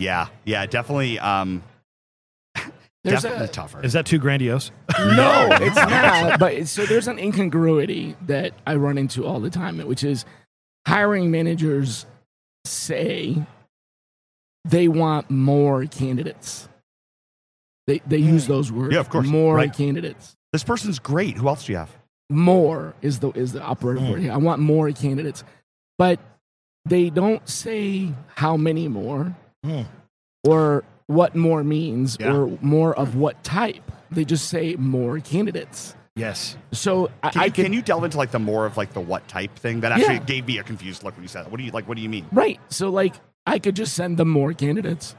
Yeah, 0.00 0.28
yeah, 0.44 0.66
definitely. 0.66 1.20
Um, 1.20 1.62
There's 3.04 3.22
definitely 3.22 3.46
a- 3.46 3.48
tougher. 3.48 3.82
Is 3.82 3.92
that 3.94 4.06
too 4.06 4.18
grandiose? 4.18 4.70
No, 4.98 5.48
it's 5.52 5.76
not. 5.76 6.38
But 6.38 6.66
so 6.68 6.84
there's 6.84 7.08
an 7.08 7.18
incongruity 7.18 8.14
that 8.26 8.52
I 8.66 8.74
run 8.76 8.98
into 8.98 9.24
all 9.26 9.40
the 9.40 9.50
time, 9.50 9.78
which 9.78 10.04
is 10.04 10.24
hiring 10.86 11.30
managers 11.30 12.04
say 12.66 13.46
they 14.64 14.88
want 14.88 15.30
more 15.30 15.86
candidates. 15.86 16.68
They 17.86 18.00
they 18.06 18.18
use 18.18 18.46
those 18.46 18.70
words. 18.70 18.92
Yeah, 18.94 19.00
of 19.00 19.08
course. 19.08 19.26
More 19.26 19.56
Right. 19.56 19.72
candidates. 19.72 20.36
this 20.52 20.64
person's 20.64 20.98
great. 20.98 21.36
Who 21.36 21.48
else 21.48 21.64
do 21.66 21.72
you 21.72 21.78
have? 21.78 21.90
More 22.28 22.94
is 23.02 23.20
the 23.20 23.30
is 23.30 23.52
the 23.52 23.62
operative 23.62 24.02
Mm. 24.04 24.10
word 24.10 24.20
here. 24.20 24.32
I 24.32 24.36
want 24.36 24.60
more 24.60 24.90
candidates, 24.92 25.42
but 25.98 26.20
they 26.84 27.08
don't 27.10 27.48
say 27.48 28.12
how 28.36 28.56
many 28.56 28.88
more 28.88 29.34
Mm. 29.64 29.86
or 30.46 30.84
what 31.10 31.34
more 31.34 31.62
means 31.64 32.16
Yeah. 32.20 32.32
or 32.34 32.58
more 32.62 32.94
of 32.98 33.16
what 33.16 33.42
type. 33.44 33.82
They 34.10 34.24
just 34.24 34.48
say 34.48 34.76
more 34.76 35.18
candidates. 35.20 35.94
Yes. 36.16 36.56
So 36.72 37.06
Can 37.22 37.42
I 37.42 37.44
you, 37.46 37.52
could 37.52 37.64
can 37.66 37.72
you 37.72 37.82
delve 37.82 38.04
into 38.04 38.16
like 38.18 38.30
the 38.30 38.38
more 38.38 38.66
of 38.66 38.76
like 38.76 38.92
the 38.92 39.00
what 39.00 39.26
type 39.28 39.56
thing 39.58 39.80
that 39.80 39.92
actually 39.92 40.14
Yeah. 40.14 40.24
gave 40.24 40.46
me 40.46 40.58
a 40.58 40.62
confused 40.62 41.02
look 41.04 41.14
when 41.16 41.22
you 41.22 41.28
said 41.28 41.44
that? 41.44 41.50
What 41.50 41.58
do 41.58 41.64
you 41.64 41.70
like? 41.72 41.88
What 41.88 41.96
do 41.96 42.02
you 42.02 42.08
mean? 42.08 42.26
Right. 42.32 42.58
So 42.68 42.90
like 42.90 43.14
I 43.46 43.58
could 43.58 43.76
just 43.76 43.94
send 43.94 44.16
them 44.18 44.28
more 44.28 44.52
candidates. 44.52 45.14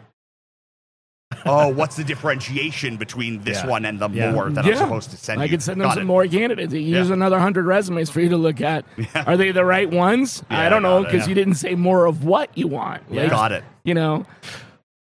oh, 1.45 1.69
what's 1.69 1.95
the 1.95 2.03
differentiation 2.03 2.97
between 2.97 3.41
this 3.41 3.63
Yeah. 3.63 3.67
one 3.69 3.85
and 3.85 3.99
the 3.99 4.09
Yeah. 4.09 4.31
more 4.33 4.49
that 4.49 4.65
I'm 4.65 4.75
supposed 4.75 5.11
to 5.11 5.17
send 5.17 5.39
I 5.39 5.45
you? 5.45 5.51
could 5.51 5.63
send 5.63 5.79
them 5.79 5.87
Got 5.87 5.93
some 5.93 6.03
it. 6.03 6.05
more 6.05 6.27
candidates. 6.27 6.73
Here's 6.73 7.09
another 7.09 7.39
hundred 7.39 7.65
resumes 7.65 8.09
for 8.09 8.19
you 8.19 8.29
to 8.29 8.37
look 8.37 8.59
at. 8.59 8.83
Are 9.15 9.37
they 9.37 9.51
the 9.51 9.63
right 9.63 9.89
ones? 9.89 10.43
I 10.49 10.67
don't 10.67 10.83
know 10.83 11.03
because 11.03 11.27
you 11.29 11.35
didn't 11.35 11.55
say 11.55 11.75
more 11.75 12.05
of 12.05 12.25
what 12.25 12.55
you 12.57 12.67
want. 12.67 13.09
Like, 13.11 13.29
Got 13.29 13.53
it. 13.53 13.63
You 13.85 13.93
know, 13.93 14.25
I- 14.25 14.27
I- 14.27 14.59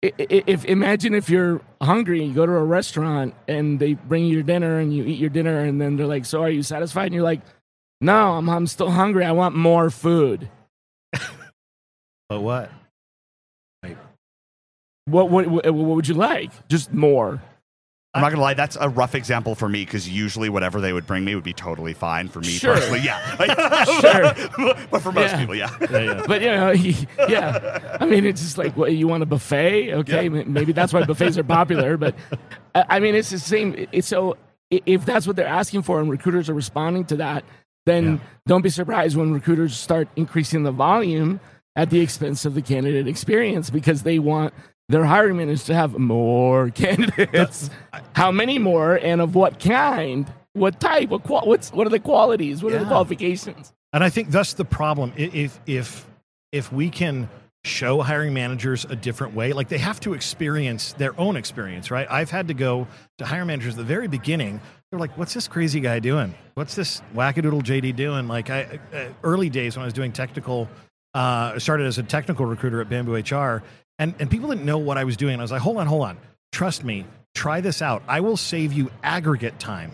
if 0.02 0.64
imagine 0.64 1.14
if 1.14 1.28
you're 1.28 1.60
hungry, 1.82 2.24
you 2.24 2.32
go 2.32 2.46
to 2.46 2.52
a 2.52 2.64
restaurant 2.64 3.34
and 3.46 3.78
they 3.78 3.94
bring 3.94 4.24
you 4.24 4.34
your 4.34 4.42
dinner 4.42 4.78
and 4.78 4.94
you 4.94 5.04
eat 5.04 5.18
your 5.18 5.30
dinner 5.30 5.60
and 5.60 5.80
then 5.80 5.96
they're 5.96 6.06
like, 6.06 6.24
"So 6.24 6.42
are 6.42 6.50
you 6.50 6.62
satisfied?" 6.62 7.06
And 7.06 7.14
you're 7.14 7.24
like, 7.24 7.42
"No, 8.00 8.32
I'm 8.32 8.48
I'm 8.48 8.66
still 8.66 8.90
hungry. 8.90 9.24
I 9.24 9.32
want 9.32 9.54
more 9.54 9.90
food." 9.90 10.48
But 12.28 12.42
what? 12.42 12.70
What 15.06 15.30
what 15.30 15.48
what, 15.48 15.64
what 15.64 15.96
would 15.96 16.06
you 16.06 16.14
like? 16.14 16.52
Just 16.68 16.92
more. 16.92 17.42
I'm 18.12 18.22
not 18.22 18.30
gonna 18.30 18.42
lie, 18.42 18.54
that's 18.54 18.76
a 18.80 18.88
rough 18.88 19.14
example 19.14 19.54
for 19.54 19.68
me 19.68 19.84
because 19.84 20.08
usually 20.08 20.48
whatever 20.48 20.80
they 20.80 20.92
would 20.92 21.06
bring 21.06 21.24
me 21.24 21.36
would 21.36 21.44
be 21.44 21.52
totally 21.52 21.92
fine 21.94 22.28
for 22.28 22.40
me 22.40 22.48
Sure. 22.48 22.74
personally. 22.74 23.00
Yeah, 23.00 23.84
Sure. 23.84 24.74
but 24.90 25.00
for 25.00 25.12
most 25.12 25.30
Yeah. 25.30 25.38
people, 25.38 25.54
yeah. 25.54 25.70
Yeah, 25.80 25.98
yeah. 25.98 26.22
But 26.26 26.42
you 26.42 26.48
know, 26.48 26.70
yeah. 27.28 27.96
I 28.00 28.06
mean, 28.06 28.26
it's 28.26 28.40
just 28.42 28.58
like, 28.58 28.76
what, 28.76 28.92
you 28.92 29.06
want 29.06 29.22
a 29.22 29.26
buffet? 29.26 29.92
Okay, 29.94 30.28
maybe 30.28 30.72
that's 30.72 30.92
why 30.92 31.04
buffets 31.04 31.38
are 31.38 31.44
popular. 31.44 31.96
But 31.96 32.16
I 32.74 32.98
mean, 32.98 33.14
it's 33.14 33.30
the 33.30 33.38
same. 33.38 33.86
It's 33.92 34.08
so 34.08 34.36
if 34.70 35.04
that's 35.04 35.26
what 35.28 35.36
they're 35.36 35.46
asking 35.46 35.82
for, 35.82 36.00
and 36.00 36.10
recruiters 36.10 36.48
are 36.50 36.54
responding 36.54 37.04
to 37.06 37.16
that, 37.16 37.44
then 37.86 38.20
don't 38.48 38.62
be 38.62 38.70
surprised 38.70 39.16
when 39.16 39.32
recruiters 39.32 39.76
start 39.76 40.08
increasing 40.16 40.64
the 40.64 40.72
volume 40.72 41.38
at 41.76 41.90
the 41.90 42.00
expense 42.00 42.44
of 42.44 42.54
the 42.54 42.62
candidate 42.62 43.06
experience 43.06 43.70
because 43.70 44.02
they 44.02 44.18
want 44.18 44.52
their 44.90 45.04
hiring 45.04 45.36
managers 45.36 45.64
to 45.64 45.74
have 45.74 45.98
more 45.98 46.70
candidates. 46.74 47.70
How 48.14 48.30
many 48.30 48.58
more, 48.58 48.96
and 48.96 49.20
of 49.20 49.34
what 49.34 49.58
kind? 49.60 50.32
What 50.52 50.80
type? 50.80 51.08
What 51.10 51.22
qual- 51.22 51.46
What's 51.46 51.72
what 51.72 51.86
are 51.86 51.90
the 51.90 52.00
qualities? 52.00 52.62
What 52.62 52.72
are 52.72 52.78
the 52.80 52.86
qualifications? 52.86 53.72
And 53.92 54.02
I 54.04 54.10
think 54.10 54.30
that's 54.30 54.54
the 54.54 54.64
problem. 54.64 55.12
If 55.16 55.60
if 55.66 56.06
if 56.52 56.72
we 56.72 56.90
can 56.90 57.28
show 57.62 58.00
hiring 58.00 58.32
managers 58.32 58.84
a 58.86 58.96
different 58.96 59.34
way, 59.34 59.52
like 59.52 59.68
they 59.68 59.78
have 59.78 60.00
to 60.00 60.14
experience 60.14 60.94
their 60.94 61.18
own 61.20 61.36
experience, 61.36 61.90
right? 61.90 62.06
I've 62.10 62.30
had 62.30 62.48
to 62.48 62.54
go 62.54 62.86
to 63.18 63.24
hiring 63.26 63.48
managers 63.48 63.74
at 63.74 63.78
the 63.78 63.84
very 63.84 64.08
beginning. 64.08 64.60
They're 64.90 64.98
like, 64.98 65.16
"What's 65.16 65.34
this 65.34 65.46
crazy 65.46 65.78
guy 65.78 66.00
doing? 66.00 66.34
What's 66.54 66.74
this 66.74 67.00
wackadoodle 67.14 67.62
JD 67.62 67.94
doing?" 67.94 68.26
Like 68.28 68.50
I 68.50 68.80
uh, 68.92 69.04
early 69.22 69.50
days 69.50 69.76
when 69.76 69.82
I 69.82 69.86
was 69.86 69.94
doing 69.94 70.10
technical, 70.10 70.68
uh, 71.14 71.58
started 71.58 71.86
as 71.86 71.98
a 71.98 72.02
technical 72.02 72.46
recruiter 72.46 72.80
at 72.80 72.88
Bamboo 72.88 73.14
HR, 73.14 73.62
and 73.98 74.14
and 74.18 74.30
people 74.30 74.48
didn't 74.48 74.64
know 74.64 74.78
what 74.78 74.98
I 74.98 75.04
was 75.04 75.16
doing. 75.16 75.38
I 75.38 75.42
was 75.42 75.52
like, 75.52 75.62
"Hold 75.62 75.78
on, 75.78 75.86
hold 75.86 76.04
on, 76.04 76.18
trust 76.52 76.84
me, 76.84 77.06
try 77.34 77.60
this 77.60 77.82
out. 77.82 78.02
I 78.08 78.20
will 78.20 78.36
save 78.36 78.72
you 78.72 78.90
aggregate 79.02 79.58
time." 79.58 79.92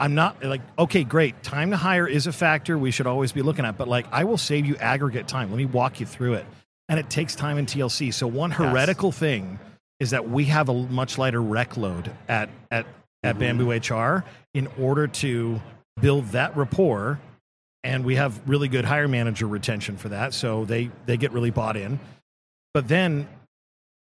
I'm 0.00 0.14
not 0.14 0.44
like, 0.44 0.60
okay, 0.78 1.02
great. 1.02 1.42
Time 1.42 1.72
to 1.72 1.76
hire 1.76 2.06
is 2.06 2.28
a 2.28 2.32
factor 2.32 2.78
we 2.78 2.92
should 2.92 3.08
always 3.08 3.32
be 3.32 3.42
looking 3.42 3.64
at, 3.64 3.76
but 3.76 3.88
like, 3.88 4.06
I 4.12 4.24
will 4.24 4.38
save 4.38 4.64
you 4.64 4.76
aggregate 4.76 5.26
time. 5.26 5.50
Let 5.50 5.56
me 5.56 5.64
walk 5.64 5.98
you 5.98 6.06
through 6.06 6.34
it. 6.34 6.46
And 6.88 7.00
it 7.00 7.10
takes 7.10 7.34
time 7.34 7.58
in 7.58 7.66
TLC. 7.66 8.14
So, 8.14 8.26
one 8.26 8.50
heretical 8.50 9.12
thing 9.12 9.58
is 10.00 10.10
that 10.10 10.30
we 10.30 10.44
have 10.44 10.68
a 10.68 10.74
much 10.74 11.18
lighter 11.18 11.42
rec 11.42 11.76
load 11.76 12.10
at, 12.28 12.48
at, 12.70 12.86
at 13.22 13.38
Bamboo 13.38 13.72
HR 13.72 14.24
in 14.54 14.68
order 14.78 15.08
to 15.08 15.60
build 16.00 16.28
that 16.28 16.56
rapport. 16.56 17.20
And 17.84 18.04
we 18.04 18.16
have 18.16 18.40
really 18.48 18.68
good 18.68 18.84
hire 18.84 19.08
manager 19.08 19.46
retention 19.46 19.96
for 19.96 20.08
that. 20.10 20.34
So, 20.34 20.64
they, 20.64 20.90
they 21.06 21.16
get 21.16 21.32
really 21.32 21.50
bought 21.50 21.76
in. 21.76 21.98
But 22.74 22.88
then 22.88 23.28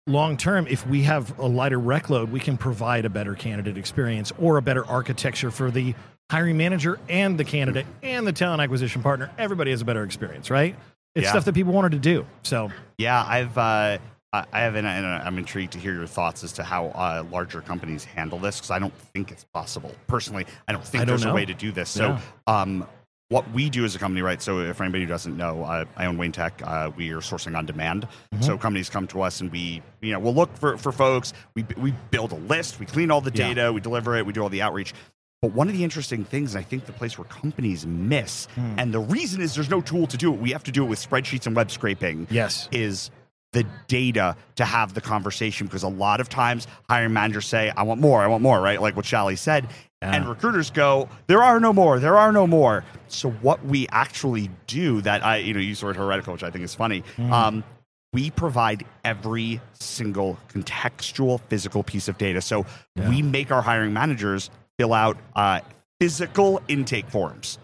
long 0.06 0.36
term, 0.36 0.66
if 0.68 0.86
we 0.86 1.02
have 1.02 1.38
a 1.38 1.46
lighter 1.46 1.78
rec 1.78 2.10
load, 2.10 2.30
we 2.30 2.40
can 2.40 2.56
provide 2.56 3.04
a 3.04 3.10
better 3.10 3.34
candidate 3.34 3.76
experience 3.76 4.32
or 4.38 4.56
a 4.58 4.62
better 4.62 4.84
architecture 4.86 5.50
for 5.50 5.70
the 5.70 5.94
hiring 6.30 6.56
manager 6.56 6.98
and 7.08 7.38
the 7.38 7.44
candidate 7.44 7.86
and 8.02 8.26
the 8.26 8.32
talent 8.32 8.60
acquisition 8.62 9.02
partner. 9.02 9.30
Everybody 9.38 9.70
has 9.72 9.82
a 9.82 9.84
better 9.84 10.02
experience, 10.04 10.50
right? 10.50 10.74
It's 11.14 11.24
Yeah. 11.24 11.30
stuff 11.30 11.44
that 11.44 11.54
people 11.54 11.72
wanted 11.72 11.92
to 11.92 11.98
do. 11.98 12.26
So, 12.42 12.70
Yeah, 12.98 13.22
I've 13.26 13.56
uh, 13.58 13.98
I 14.32 14.60
have, 14.60 14.74
and 14.74 14.84
I'm 14.88 15.38
intrigued 15.38 15.74
to 15.74 15.78
hear 15.78 15.94
your 15.94 16.08
thoughts 16.08 16.42
as 16.42 16.52
to 16.54 16.64
how 16.64 16.86
uh, 16.86 17.22
larger 17.30 17.60
companies 17.60 18.02
handle 18.04 18.40
this 18.40 18.56
because 18.56 18.72
I 18.72 18.80
don't 18.80 18.92
think 19.14 19.30
it's 19.30 19.44
possible. 19.44 19.94
Personally, 20.08 20.44
I 20.66 20.72
don't 20.72 20.84
think 20.84 21.02
I 21.02 21.04
don't 21.04 21.12
there's 21.12 21.24
know. 21.24 21.30
a 21.30 21.34
way 21.34 21.44
to 21.44 21.54
do 21.54 21.70
this. 21.70 21.88
So, 21.90 22.18
um, 22.48 22.84
what 23.28 23.50
we 23.52 23.70
do 23.70 23.84
as 23.84 23.94
a 23.94 23.98
company, 23.98 24.22
right? 24.22 24.40
So, 24.40 24.60
if 24.60 24.80
anybody 24.80 25.04
who 25.04 25.08
doesn't 25.08 25.36
know, 25.36 25.62
uh, 25.64 25.84
I 25.96 26.06
own 26.06 26.18
Wayne 26.18 26.32
Tech. 26.32 26.60
Uh, 26.62 26.90
we 26.96 27.10
are 27.12 27.18
sourcing 27.18 27.56
on 27.56 27.66
demand. 27.66 28.06
Mm-hmm. 28.32 28.42
So, 28.42 28.58
companies 28.58 28.90
come 28.90 29.06
to 29.08 29.22
us 29.22 29.40
and 29.40 29.50
we, 29.50 29.82
you 30.00 30.12
know, 30.12 30.18
we'll 30.18 30.34
look 30.34 30.54
for 30.56 30.76
for 30.76 30.92
folks. 30.92 31.32
We 31.54 31.64
we 31.78 31.92
build 32.10 32.32
a 32.32 32.36
list. 32.36 32.78
We 32.78 32.86
clean 32.86 33.10
all 33.10 33.20
the 33.20 33.32
Yeah. 33.34 33.48
data. 33.54 33.72
We 33.72 33.80
deliver 33.80 34.16
it. 34.16 34.26
We 34.26 34.32
do 34.32 34.42
all 34.42 34.48
the 34.50 34.62
outreach. 34.62 34.92
But 35.40 35.52
one 35.52 35.68
of 35.68 35.74
the 35.76 35.84
interesting 35.84 36.24
things, 36.24 36.54
and 36.54 36.64
I 36.64 36.66
think 36.66 36.86
the 36.86 36.92
place 36.92 37.18
where 37.18 37.26
companies 37.26 37.86
miss, 37.86 38.46
Hmm. 38.54 38.78
and 38.78 38.94
the 38.94 39.00
reason 39.00 39.42
is 39.42 39.54
there's 39.54 39.68
no 39.68 39.80
tool 39.82 40.06
to 40.06 40.16
do 40.16 40.32
it. 40.32 40.40
We 40.40 40.52
have 40.52 40.64
to 40.64 40.72
do 40.72 40.84
it 40.84 40.88
with 40.88 40.98
spreadsheets 41.06 41.46
and 41.46 41.54
web 41.54 41.70
scraping 41.70 42.26
yes. 42.30 42.68
is 42.72 43.10
the 43.54 43.64
data 43.88 44.36
to 44.56 44.64
have 44.66 44.92
the 44.92 45.00
conversation 45.00 45.66
because 45.66 45.82
a 45.84 45.88
lot 45.88 46.20
of 46.20 46.28
times 46.28 46.66
hiring 46.90 47.12
managers 47.14 47.46
say, 47.46 47.72
I 47.74 47.84
want 47.84 48.00
more, 48.00 48.20
I 48.22 48.26
want 48.26 48.42
more, 48.42 48.60
right? 48.60 48.80
Like 48.82 48.96
what 48.96 49.06
Shally 49.06 49.36
said. 49.36 49.66
Yeah. 50.02 50.12
And 50.14 50.28
recruiters 50.28 50.70
go, 50.70 51.08
there 51.28 51.42
are 51.42 51.58
no 51.60 51.72
more, 51.72 51.98
there 51.98 52.18
are 52.18 52.30
no 52.32 52.46
more. 52.46 52.84
So 53.08 53.30
what 53.30 53.64
we 53.64 53.88
actually 53.90 54.50
do 54.66 55.00
that 55.00 55.24
I, 55.24 55.38
you 55.38 55.54
know, 55.54 55.60
use 55.60 55.80
the 55.80 55.86
word 55.86 55.96
heretical, 55.96 56.34
which 56.34 56.42
I 56.42 56.50
think 56.50 56.64
is 56.64 56.74
funny. 56.74 57.02
Um, 57.18 57.64
we 58.12 58.30
provide 58.30 58.84
every 59.04 59.60
single 59.72 60.36
contextual 60.48 61.40
physical 61.48 61.82
piece 61.82 62.06
of 62.08 62.18
data. 62.18 62.40
So 62.42 62.66
Yeah. 62.96 63.08
we 63.08 63.22
make 63.22 63.50
our 63.50 63.62
hiring 63.62 63.92
managers 63.92 64.50
fill 64.78 64.92
out 64.92 65.16
uh, 65.34 65.60
physical 66.00 66.60
intake 66.68 67.08
forms. 67.08 67.58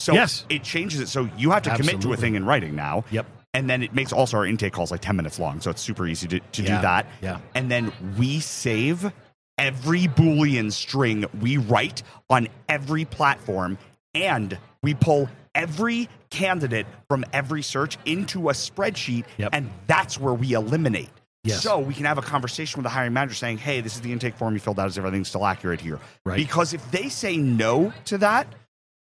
So 0.00 0.12
Yes. 0.12 0.44
it 0.48 0.62
changes 0.62 1.00
it. 1.00 1.08
So 1.08 1.30
you 1.38 1.50
have 1.52 1.62
to 1.62 1.74
commit 1.76 2.00
to 2.02 2.12
a 2.12 2.16
thing 2.16 2.34
in 2.34 2.44
writing 2.44 2.74
now. 2.76 3.04
Yep. 3.10 3.26
And 3.56 3.70
then 3.70 3.82
it 3.82 3.94
makes 3.94 4.12
also 4.12 4.36
our 4.36 4.44
intake 4.46 4.74
calls 4.74 4.90
like 4.90 5.00
10 5.00 5.16
minutes 5.16 5.38
long. 5.38 5.62
So 5.62 5.70
it's 5.70 5.80
super 5.80 6.06
easy 6.06 6.28
to, 6.28 6.40
to 6.40 6.62
Yeah. 6.62 6.76
do 6.76 6.82
that. 6.82 7.06
Yeah. 7.22 7.38
And 7.54 7.70
then 7.70 7.90
we 8.18 8.40
save 8.40 9.10
every 9.56 10.02
Boolean 10.08 10.70
string 10.70 11.24
we 11.40 11.56
write 11.56 12.02
on 12.28 12.48
every 12.68 13.06
platform. 13.06 13.78
And 14.14 14.58
we 14.82 14.92
pull 14.92 15.30
every 15.54 16.10
candidate 16.28 16.86
from 17.08 17.24
every 17.32 17.62
search 17.62 17.96
into 18.04 18.50
a 18.50 18.52
spreadsheet. 18.52 19.24
Yep. 19.38 19.50
And 19.54 19.70
that's 19.86 20.20
where 20.20 20.34
we 20.34 20.52
eliminate. 20.52 21.08
Yes. 21.42 21.62
So 21.62 21.78
we 21.78 21.94
can 21.94 22.04
have 22.04 22.18
a 22.18 22.22
conversation 22.22 22.78
with 22.78 22.84
the 22.84 22.90
hiring 22.90 23.14
manager 23.14 23.34
saying, 23.34 23.56
hey, 23.58 23.80
this 23.80 23.94
is 23.94 24.02
the 24.02 24.12
intake 24.12 24.34
form 24.34 24.52
you 24.52 24.60
filled 24.60 24.78
out. 24.80 24.88
Is 24.88 24.98
everything 24.98 25.24
still 25.24 25.46
accurate 25.46 25.80
here? 25.80 25.98
Right. 26.24 26.36
Because 26.36 26.74
if 26.74 26.90
they 26.90 27.08
say 27.08 27.38
no 27.38 27.94
to 28.06 28.18
that, 28.18 28.48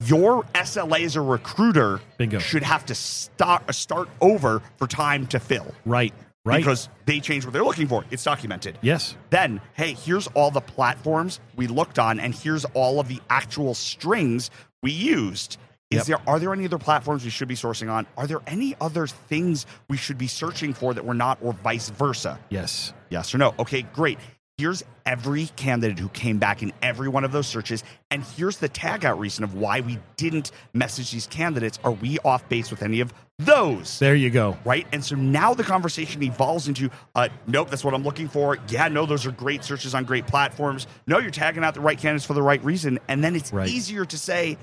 your 0.01 0.43
SLA 0.55 1.03
as 1.05 1.15
a 1.15 1.21
recruiter 1.21 1.99
Bingo. 2.17 2.39
should 2.39 2.63
have 2.63 2.85
to 2.87 2.95
start 2.95 3.73
start 3.73 4.09
over 4.19 4.61
for 4.77 4.87
time 4.87 5.27
to 5.27 5.39
fill. 5.39 5.73
Right. 5.85 6.13
Right. 6.43 6.57
Because 6.57 6.89
they 7.05 7.19
change 7.19 7.45
what 7.45 7.53
they're 7.53 7.63
looking 7.63 7.87
for. 7.87 8.03
It's 8.09 8.23
documented. 8.23 8.79
Yes. 8.81 9.15
Then, 9.29 9.61
hey, 9.73 9.93
here's 9.93 10.25
all 10.27 10.49
the 10.49 10.59
platforms 10.61 11.39
we 11.55 11.67
looked 11.67 11.99
on, 11.99 12.19
and 12.19 12.33
here's 12.33 12.65
all 12.73 12.99
of 12.99 13.07
the 13.07 13.19
actual 13.29 13.75
strings 13.75 14.49
we 14.81 14.91
used. 14.91 15.57
Is 15.91 15.97
Yep. 15.97 16.05
there 16.07 16.19
are 16.33 16.39
there 16.39 16.51
any 16.53 16.65
other 16.65 16.79
platforms 16.79 17.23
we 17.23 17.29
should 17.29 17.47
be 17.49 17.53
sourcing 17.55 17.91
on? 17.91 18.07
Are 18.17 18.25
there 18.25 18.39
any 18.47 18.75
other 18.81 19.05
things 19.05 19.67
we 19.89 19.97
should 19.97 20.17
be 20.17 20.25
searching 20.27 20.73
for 20.73 20.93
that 20.95 21.05
we're 21.05 21.13
not, 21.13 21.37
or 21.43 21.53
vice 21.53 21.89
versa? 21.89 22.39
Yes. 22.49 22.93
Yes 23.09 23.35
or 23.35 23.37
no? 23.37 23.53
Okay, 23.59 23.83
great. 23.83 24.17
Here's 24.61 24.83
every 25.07 25.47
candidate 25.55 25.97
who 25.97 26.07
came 26.09 26.37
back 26.37 26.61
in 26.61 26.71
every 26.83 27.09
one 27.09 27.23
of 27.23 27.31
those 27.31 27.47
searches, 27.47 27.83
and 28.11 28.21
here's 28.21 28.57
the 28.57 28.69
tag 28.69 29.03
out 29.05 29.17
reason 29.17 29.43
of 29.43 29.55
why 29.55 29.81
we 29.81 29.97
didn't 30.17 30.51
message 30.75 31.09
these 31.09 31.25
candidates. 31.25 31.79
Are 31.83 31.93
we 31.93 32.19
off 32.19 32.47
base 32.47 32.69
with 32.69 32.83
any 32.83 32.99
of 32.99 33.11
those? 33.39 33.97
There 33.97 34.13
you 34.13 34.29
go. 34.29 34.55
right? 34.63 34.85
And 34.91 35.03
so 35.03 35.15
now 35.15 35.55
the 35.55 35.63
conversation 35.63 36.21
evolves 36.21 36.67
into, 36.67 36.91
uh, 37.15 37.29
nope, 37.47 37.71
that's 37.71 37.83
what 37.83 37.95
I'm 37.95 38.03
looking 38.03 38.27
for. 38.27 38.59
Yeah, 38.69 38.87
no, 38.87 39.07
those 39.07 39.25
are 39.25 39.31
great 39.31 39.63
searches 39.63 39.95
on 39.95 40.03
great 40.03 40.27
platforms. 40.27 40.85
No, 41.07 41.17
you're 41.17 41.31
tagging 41.31 41.63
out 41.63 41.73
the 41.73 41.81
right 41.81 41.97
candidates 41.97 42.25
for 42.27 42.35
the 42.35 42.43
right 42.43 42.63
reason, 42.63 42.99
and 43.07 43.23
then 43.23 43.35
it's 43.35 43.51
Right. 43.51 43.67
easier 43.67 44.05
to 44.05 44.15
say, 44.15 44.59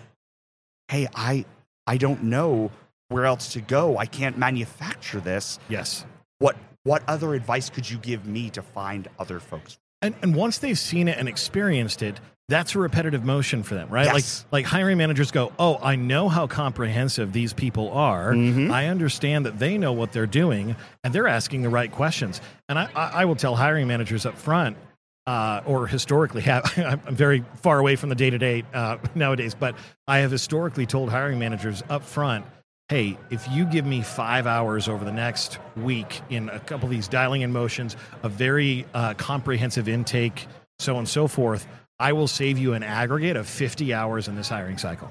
hey, 0.86 1.08
I, 1.12 1.44
I 1.88 1.96
don't 1.96 2.22
know 2.22 2.70
where 3.08 3.24
else 3.26 3.52
to 3.54 3.60
go. 3.60 3.98
I 3.98 4.06
can't 4.06 4.38
manufacture 4.38 5.18
this. 5.18 5.58
Yes. 5.68 6.06
What, 6.38 6.54
what 6.84 7.02
other 7.08 7.34
advice 7.34 7.68
could 7.68 7.90
you 7.90 7.98
give 7.98 8.26
me 8.26 8.48
to 8.50 8.62
find 8.62 9.08
other 9.18 9.40
folks? 9.40 9.76
And, 10.02 10.14
and 10.22 10.34
once 10.34 10.58
they've 10.58 10.78
seen 10.78 11.08
it 11.08 11.18
and 11.18 11.28
experienced 11.28 12.02
it, 12.02 12.20
that's 12.48 12.74
a 12.74 12.78
repetitive 12.78 13.24
motion 13.24 13.62
for 13.62 13.74
them, 13.74 13.88
right? 13.90 14.06
Yes. 14.06 14.46
Like 14.50 14.64
like 14.64 14.66
hiring 14.72 14.96
managers 14.96 15.30
go, 15.30 15.52
"Oh, 15.58 15.78
I 15.82 15.96
know 15.96 16.30
how 16.30 16.46
comprehensive 16.46 17.32
these 17.32 17.52
people 17.52 17.90
are. 17.92 18.32
Mhm. 18.32 18.70
I 18.70 18.86
understand 18.86 19.44
that 19.44 19.58
they 19.58 19.76
know 19.76 19.92
what 19.92 20.12
they're 20.12 20.26
doing, 20.26 20.74
and 21.04 21.12
they're 21.12 21.28
asking 21.28 21.60
the 21.62 21.68
right 21.68 21.92
questions." 21.92 22.40
And 22.70 22.78
I, 22.78 22.88
I, 22.94 23.10
I 23.16 23.24
will 23.26 23.36
tell 23.36 23.54
hiring 23.54 23.86
managers 23.86 24.24
up 24.24 24.34
front, 24.38 24.78
uh, 25.26 25.60
or 25.66 25.86
historically 25.88 26.40
have. 26.42 26.72
I'm 26.78 27.14
very 27.14 27.44
far 27.56 27.78
away 27.80 27.96
from 27.96 28.08
the 28.08 28.14
day 28.14 28.30
to 28.30 28.38
day 28.38 28.64
nowadays, 29.14 29.54
but 29.54 29.74
I 30.06 30.18
have 30.20 30.30
historically 30.30 30.86
told 30.86 31.10
hiring 31.10 31.38
managers 31.38 31.82
up 31.90 32.02
front, 32.02 32.46
hey, 32.88 33.18
if 33.30 33.46
you 33.50 33.64
give 33.66 33.84
me 33.84 34.00
five 34.02 34.46
hours 34.46 34.88
over 34.88 35.04
the 35.04 35.12
next 35.12 35.58
week 35.76 36.22
in 36.30 36.48
a 36.48 36.58
couple 36.60 36.86
of 36.86 36.90
these 36.90 37.06
dialing 37.08 37.42
in 37.42 37.52
motions, 37.52 37.96
a 38.22 38.28
very 38.28 38.86
uh, 38.94 39.12
comprehensive 39.14 39.88
intake, 39.88 40.46
so 40.78 40.94
on 40.94 41.00
and 41.00 41.08
so 41.08 41.28
forth, 41.28 41.66
I 41.98 42.12
will 42.14 42.28
save 42.28 42.58
you 42.58 42.72
an 42.74 42.82
aggregate 42.82 43.36
of 43.36 43.46
50 43.46 43.92
hours 43.92 44.28
in 44.28 44.36
this 44.36 44.48
hiring 44.48 44.78
cycle. 44.78 45.10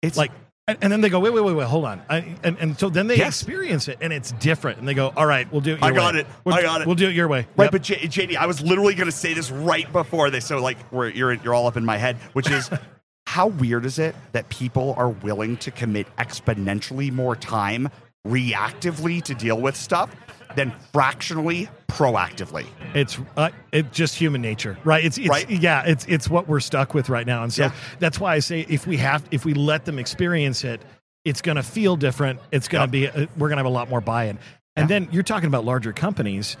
It's 0.00 0.16
Like, 0.16 0.30
and, 0.66 0.78
and 0.80 0.90
then 0.90 1.02
they 1.02 1.10
go, 1.10 1.20
wait, 1.20 1.34
wait, 1.34 1.42
wait, 1.44 1.52
wait, 1.52 1.66
hold 1.66 1.84
on. 1.84 2.00
I, 2.08 2.36
and, 2.42 2.56
and 2.58 2.78
so 2.78 2.88
then 2.88 3.06
they 3.06 3.18
Yes. 3.18 3.42
experience 3.42 3.86
it 3.88 3.98
and 4.00 4.10
it's 4.12 4.32
different. 4.32 4.78
And 4.78 4.88
they 4.88 4.94
go, 4.94 5.12
all 5.14 5.26
right, 5.26 5.50
we'll 5.52 5.60
do 5.60 5.74
it 5.74 5.80
your 5.80 5.84
I 5.84 5.90
way. 5.90 5.96
got 5.96 6.16
it. 6.16 6.26
We'll, 6.44 6.54
I 6.54 6.62
got 6.62 6.80
it. 6.80 6.86
We'll 6.86 6.96
do 6.96 7.08
it 7.08 7.14
your 7.14 7.28
way. 7.28 7.46
Right, 7.56 7.64
Yep. 7.66 7.72
but 7.72 7.82
J- 7.82 7.96
JD, 7.96 8.36
I 8.36 8.46
was 8.46 8.62
literally 8.62 8.94
going 8.94 9.10
to 9.10 9.12
say 9.12 9.34
this 9.34 9.50
right 9.50 9.90
before 9.92 10.30
this. 10.30 10.46
So, 10.46 10.58
like, 10.62 10.78
we're, 10.90 11.10
you're 11.10 11.34
you're 11.34 11.52
all 11.52 11.66
up 11.66 11.76
in 11.76 11.84
my 11.84 11.98
head, 11.98 12.16
which 12.32 12.50
is 12.50 12.70
how 13.34 13.48
weird 13.48 13.84
is 13.84 13.98
it 13.98 14.14
that 14.30 14.48
people 14.48 14.94
are 14.96 15.08
willing 15.08 15.56
to 15.56 15.72
commit 15.72 16.06
exponentially 16.18 17.10
more 17.10 17.34
time 17.34 17.88
reactively 18.24 19.20
to 19.20 19.34
deal 19.34 19.60
with 19.60 19.74
stuff 19.74 20.08
than 20.54 20.70
fractionally 20.92 21.68
proactively? 21.88 22.64
It's 22.94 23.18
uh, 23.36 23.50
it's 23.72 23.88
just 23.90 24.14
human 24.14 24.40
nature, 24.40 24.78
right? 24.84 25.04
It's, 25.04 25.18
it's 25.18 25.28
Right? 25.28 25.50
yeah, 25.50 25.82
it's 25.84 26.04
it's 26.06 26.30
what 26.30 26.46
we're 26.46 26.60
stuck 26.60 26.94
with 26.94 27.08
right 27.08 27.26
now, 27.26 27.42
and 27.42 27.52
so 27.52 27.64
Yeah. 27.64 27.72
that's 27.98 28.20
why 28.20 28.34
I 28.34 28.38
say 28.38 28.66
if 28.68 28.86
we 28.86 28.98
have 28.98 29.24
if 29.32 29.44
we 29.44 29.52
let 29.52 29.84
them 29.84 29.98
experience 29.98 30.62
it, 30.62 30.80
it's 31.24 31.42
going 31.42 31.56
to 31.56 31.64
feel 31.64 31.96
different. 31.96 32.38
It's 32.52 32.68
going 32.68 32.88
to 32.88 32.96
Yep. 32.98 33.14
be 33.14 33.22
uh, 33.22 33.26
we're 33.36 33.48
going 33.48 33.56
to 33.56 33.64
have 33.64 33.66
a 33.66 33.68
lot 33.68 33.90
more 33.90 34.00
buy-in, 34.00 34.38
and 34.76 34.88
then 34.88 35.08
you're 35.10 35.24
talking 35.24 35.48
about 35.48 35.64
larger 35.64 35.92
companies. 35.92 36.56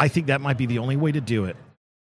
I 0.00 0.08
think 0.08 0.26
that 0.26 0.40
might 0.40 0.58
be 0.58 0.66
the 0.66 0.78
only 0.80 0.96
way 0.96 1.12
to 1.12 1.20
do 1.20 1.44
it. 1.44 1.56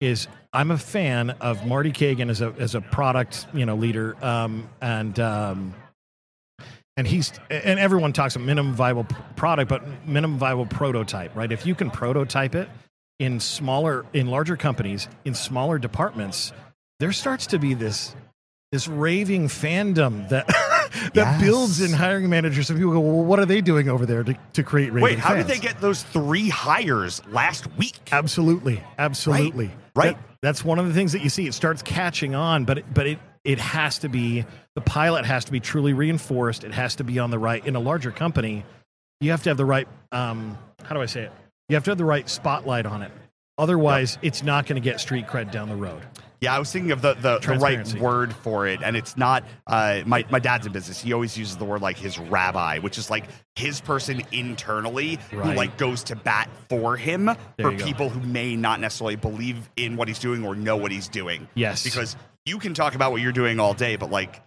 Is 0.06 0.28
I'm 0.54 0.70
a 0.70 0.78
fan 0.78 1.32
of 1.42 1.66
Marty 1.66 1.92
Cagan 1.92 2.30
as 2.30 2.42
a 2.42 2.54
as 2.60 2.76
a 2.76 2.82
product 2.82 3.48
you 3.54 3.66
know 3.66 3.76
leader, 3.76 4.16
um, 4.24 4.70
and 4.80 5.20
um, 5.20 5.74
and 6.96 7.08
he's 7.08 7.34
and 7.50 7.80
everyone 7.80 8.14
talks 8.14 8.36
about 8.36 8.46
minimum 8.46 8.74
viable 8.76 9.06
product, 9.36 9.68
but 9.70 9.84
minimum 10.08 10.38
viable 10.38 10.68
prototype, 10.68 11.36
right? 11.36 11.52
If 11.52 11.66
you 11.66 11.74
can 11.74 11.90
prototype 11.90 12.54
it 12.54 12.70
in 13.20 13.40
smaller, 13.40 14.06
in 14.14 14.28
larger 14.28 14.56
companies, 14.56 15.08
in 15.26 15.34
smaller 15.34 15.80
departments, 15.80 16.54
there 17.00 17.12
starts 17.12 17.48
to 17.48 17.58
be 17.58 17.74
this 17.74 18.16
this 18.72 18.88
raving 18.88 19.48
fandom 19.48 20.30
that 20.30 20.46
that 21.14 21.16
Yes. 21.16 21.42
builds 21.42 21.82
in 21.82 21.94
hiring 21.94 22.30
managers. 22.30 22.70
And 22.70 22.78
people 22.78 22.94
go, 22.94 23.00
well, 23.00 23.24
what 23.26 23.40
are 23.40 23.46
they 23.46 23.62
doing 23.62 23.90
over 23.90 24.06
there 24.06 24.24
to, 24.24 24.38
to 24.54 24.64
create 24.64 24.94
raving 24.94 25.04
Wait, 25.04 25.20
how 25.20 25.34
did 25.34 25.48
they 25.48 25.58
get 25.60 25.82
those 25.82 26.04
three 26.04 26.50
hires 26.50 27.22
last 27.32 27.66
week? 27.78 27.98
Absolutely, 28.12 28.84
absolutely. 29.00 29.68
Right. 29.68 29.76
That- 30.14 30.20
that's 30.42 30.64
one 30.64 30.78
of 30.78 30.88
the 30.88 30.94
things 30.94 31.14
that 31.14 31.24
you 31.24 31.30
see. 31.30 31.48
It 31.48 31.54
starts 31.54 31.82
catching 31.82 32.36
on, 32.36 32.66
but 32.66 32.80
it, 32.80 32.86
but 32.94 33.08
it 33.08 33.20
it 33.44 33.60
has 33.60 34.00
to 34.00 34.10
be 34.10 34.46
the 34.76 34.82
pilot 34.82 35.26
has 35.26 35.46
to 35.46 35.52
be 35.52 35.60
truly 35.60 35.94
reinforced. 35.94 36.64
It 36.64 36.74
has 36.74 36.96
to 36.96 37.04
be 37.04 37.20
on 37.20 37.30
the 37.32 37.40
right 37.40 37.66
in 37.66 37.76
a 37.76 37.80
larger 37.80 38.12
company. 38.12 38.66
You 39.22 39.32
have 39.32 39.44
to 39.44 39.50
have 39.50 39.58
the 39.58 39.66
right. 39.66 39.88
Um, 40.12 40.58
how 40.84 40.94
do 40.96 41.02
I 41.02 41.06
say 41.06 41.22
it? 41.24 41.32
You 41.70 41.76
have 41.76 41.84
to 41.86 41.92
have 41.92 41.98
the 41.98 42.06
right 42.06 42.30
spotlight 42.30 42.86
on 42.86 43.02
it. 43.02 43.12
Otherwise, 43.58 44.18
it's 44.22 44.44
not 44.44 44.66
going 44.68 44.82
to 44.82 44.84
get 44.84 45.00
street 45.00 45.28
cred 45.28 45.52
down 45.52 45.70
the 45.70 45.76
road. 45.76 46.02
Yeah, 46.46 46.56
I 46.56 46.60
was 46.60 46.72
thinking 46.72 46.92
of 46.92 47.02
the, 47.02 47.16
the, 47.16 47.40
the 47.40 47.56
right 47.56 47.94
word 47.96 48.34
for 48.36 48.68
it, 48.68 48.82
and 48.84 48.96
it's 48.96 49.18
not. 49.18 49.44
Uh, 49.66 50.02
my 50.06 50.26
my 50.30 50.40
dad's 50.40 50.68
in 50.68 50.74
business. 50.74 51.02
He 51.02 51.12
always 51.12 51.36
uses 51.36 51.58
the 51.58 51.66
word 51.66 51.82
like 51.82 51.98
his 51.98 52.20
rabbi, 52.20 52.80
which 52.80 53.00
is 53.00 53.10
like 53.10 53.26
his 53.56 53.82
person 53.82 54.22
internally 54.32 55.18
who 55.32 55.42
like 55.42 55.78
goes 55.78 56.04
to 56.04 56.16
bat 56.16 56.50
for 56.70 56.98
him 56.98 57.32
for 57.60 57.72
you 57.72 57.78
go. 57.80 57.86
people 57.86 58.10
who 58.10 58.20
may 58.20 58.56
not 58.56 58.80
necessarily 58.80 59.16
believe 59.16 59.70
in 59.76 59.98
what 59.98 60.08
he's 60.08 60.20
doing 60.20 60.46
or 60.46 60.56
know 60.56 60.78
what 60.78 60.92
he's 60.92 61.08
doing. 61.08 61.48
Yes. 61.56 61.84
because 61.84 62.16
you 62.46 62.60
can 62.60 62.76
talk 62.76 62.94
about 62.94 63.12
what 63.12 63.22
you're 63.22 63.32
doing 63.32 63.60
all 63.60 63.74
day, 63.74 63.96
but 63.96 64.12
like, 64.12 64.42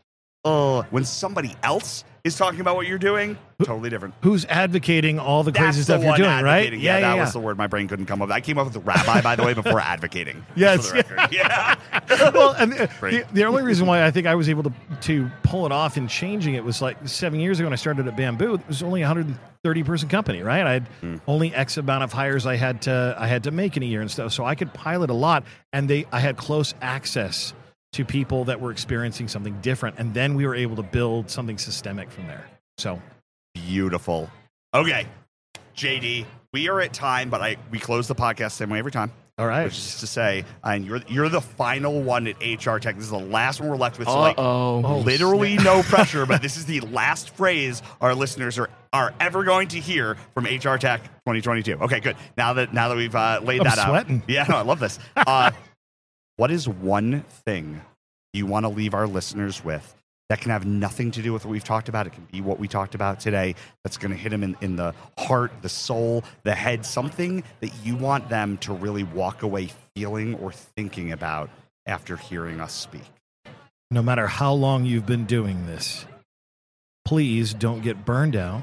uh, 0.49 0.83
when 0.91 1.05
somebody 1.05 1.55
else 1.63 2.05
is 2.25 2.37
talking 2.37 2.61
about 2.61 2.75
what 2.77 2.87
you're 2.87 2.99
doing, 2.99 3.39
totally 3.63 3.89
different. 3.89 4.13
Who's 4.23 4.45
advocating 4.47 5.19
all 5.19 5.45
the 5.45 5.53
crazy 5.53 5.67
That's 5.67 5.85
stuff 5.85 5.99
the 6.01 6.07
you're 6.07 6.11
one 6.11 6.19
doing, 6.21 6.31
right? 6.45 6.59
advocating. 6.59 6.81
Yeah, 6.81 7.01
that 7.01 7.17
was 7.17 7.33
the 7.33 7.39
word 7.41 7.57
my 7.57 7.69
brain 7.69 7.89
couldn't 7.89 8.07
come 8.07 8.21
up. 8.21 8.29
with. 8.29 8.35
I 8.37 8.41
came 8.41 8.59
up 8.59 8.65
with 8.67 8.75
the 8.75 8.81
rabbi, 8.81 9.21
by 9.23 9.37
the 9.37 9.45
way, 9.45 9.55
before 9.55 9.81
advocating. 9.95 10.45
Yes. 10.57 10.93
Yeah. 11.31 11.75
well, 12.33 12.53
and 12.59 12.73
the, 12.73 12.89
the, 13.01 13.25
the 13.33 13.45
only 13.45 13.63
reason 13.63 13.87
why 13.87 14.05
I 14.05 14.11
think 14.11 14.27
I 14.27 14.35
was 14.35 14.49
able 14.49 14.63
to 14.65 14.73
to 15.03 15.31
pull 15.43 15.67
it 15.67 15.73
off 15.73 15.97
and 15.97 16.09
changing 16.09 16.55
it 16.55 16.65
was 16.65 16.81
like 16.83 16.97
seven 17.07 17.39
years 17.41 17.59
ago 17.61 17.67
when 17.67 17.73
I 17.73 17.77
started 17.77 18.07
at 18.09 18.17
Bamboo. 18.17 18.55
It 18.55 18.67
was 18.69 18.83
only 18.83 19.01
130 19.01 19.83
person 19.85 20.09
company, 20.09 20.43
right? 20.43 20.67
I 20.67 20.73
had 20.73 20.89
Hmm. 21.01 21.17
only 21.27 21.55
X 21.55 21.77
amount 21.77 22.05
of 22.05 22.13
hires 22.13 22.47
I 22.47 22.57
had 22.57 22.83
to 22.83 23.15
I 23.19 23.27
had 23.27 23.45
to 23.45 23.51
make 23.51 23.77
in 23.77 23.83
a 23.83 23.87
year 23.87 24.01
and 24.01 24.11
stuff, 24.11 24.33
so 24.33 24.45
I 24.45 24.55
could 24.55 24.73
pilot 24.73 25.11
a 25.11 25.15
lot, 25.15 25.45
and 25.73 25.89
they 25.89 26.07
I 26.13 26.21
had 26.21 26.37
close 26.37 26.75
access 26.81 27.53
to 27.93 28.05
people 28.05 28.45
that 28.45 28.61
were 28.61 28.71
experiencing 28.71 29.29
something 29.29 29.59
different, 29.61 29.99
and 29.99 30.13
then 30.15 30.35
we 30.35 30.47
were 30.47 30.55
able 30.55 30.77
to 30.77 30.83
build 30.83 31.31
something 31.31 31.59
systemic 31.59 32.11
from 32.11 32.27
there. 32.27 32.45
So 32.77 33.01
Beautiful. 33.55 34.31
Okay, 34.75 35.07
JD, 35.77 36.25
we 36.53 36.69
are 36.69 36.81
at 36.81 36.93
time, 36.93 37.31
but 37.31 37.41
I 37.41 37.57
we 37.71 37.79
close 37.79 38.09
the 38.09 38.15
podcast 38.15 38.53
same 38.53 38.71
way 38.71 38.79
every 38.79 38.93
time, 38.93 39.11
all 39.39 39.47
right, 39.47 39.65
which 39.65 39.77
is 39.77 40.01
to 40.01 40.07
say, 40.07 40.45
and 40.63 40.85
you're 40.85 41.01
you're 41.09 41.29
the 41.29 41.41
final 41.41 42.01
one 42.03 42.27
at 42.29 42.37
HR 42.41 42.79
Tech. 42.79 42.95
This 42.97 43.05
is 43.05 43.11
the 43.11 43.19
last 43.19 43.61
one 43.61 43.69
we're 43.71 43.77
left 43.77 43.99
with. 43.99 44.09
So 44.09 44.19
like, 44.19 44.39
oh. 44.39 44.83
Oh, 44.85 44.99
literally 44.99 45.57
no 45.57 45.83
pressure, 45.83 46.27
but 46.27 46.43
this 46.43 46.57
is 46.57 46.67
the 46.67 46.81
last 46.81 47.31
phrase 47.31 47.83
our 48.01 48.15
listeners 48.15 48.59
are 48.59 48.71
are 48.93 49.13
ever 49.21 49.45
going 49.45 49.69
to 49.69 49.81
hear 49.81 50.17
from 50.35 50.45
HR 50.45 50.77
Tech 50.77 51.03
2022. 51.27 51.75
Okay, 51.83 52.01
good. 52.01 52.17
Now 52.37 52.53
that 52.55 52.73
now 52.73 52.89
that 52.89 52.97
we've 52.97 53.15
uh, 53.15 53.41
laid 53.43 53.61
I'm 53.61 53.65
that 53.65 53.79
out, 53.79 53.89
sweating. 53.89 54.23
yeah, 54.29 54.45
no, 54.49 54.57
I 54.57 54.63
love 54.63 54.79
this. 54.81 54.99
Uh, 55.17 55.51
what 56.39 56.53
is 56.53 56.69
one 56.69 57.23
thing 57.45 57.83
you 58.33 58.47
want 58.47 58.65
to 58.65 58.69
leave 58.69 58.95
our 58.95 59.09
listeners 59.09 59.63
with 59.65 59.95
that 60.29 60.41
can 60.41 60.53
have 60.53 60.65
nothing 60.65 61.11
to 61.11 61.21
do 61.21 61.33
with 61.33 61.45
what 61.45 61.51
we've 61.51 61.65
talked 61.65 61.89
about? 61.89 62.07
It 62.07 62.13
can 62.13 62.29
be 62.31 62.41
what 62.41 62.61
we 62.61 62.69
talked 62.69 62.95
about 62.95 63.19
today 63.19 63.57
that's 63.83 63.97
going 63.97 64.13
to 64.13 64.17
hit 64.17 64.31
them 64.31 64.45
in, 64.45 64.57
in 64.61 64.77
the 64.77 64.95
heart, 65.19 65.51
the 65.63 65.69
soul, 65.69 66.23
the 66.45 66.55
head, 66.55 66.87
something 66.87 67.43
that 67.61 67.73
you 67.83 67.97
want 67.97 68.29
them 68.29 68.57
to 68.59 68.73
really 68.73 69.03
walk 69.03 69.43
away 69.43 69.71
feeling 69.97 70.37
or 70.37 70.53
thinking 70.53 71.11
about 71.11 71.51
after 71.87 72.17
hearing 72.17 72.61
us 72.61 72.73
speak. 72.73 73.03
no 73.91 74.03
matter 74.03 74.29
how 74.29 74.53
long 74.53 74.85
you've 74.85 75.07
been 75.07 75.25
doing 75.25 75.67
this, 75.67 76.07
please 77.05 77.53
don't 77.53 77.81
get 77.81 78.05
burned 78.05 78.37
out 78.37 78.63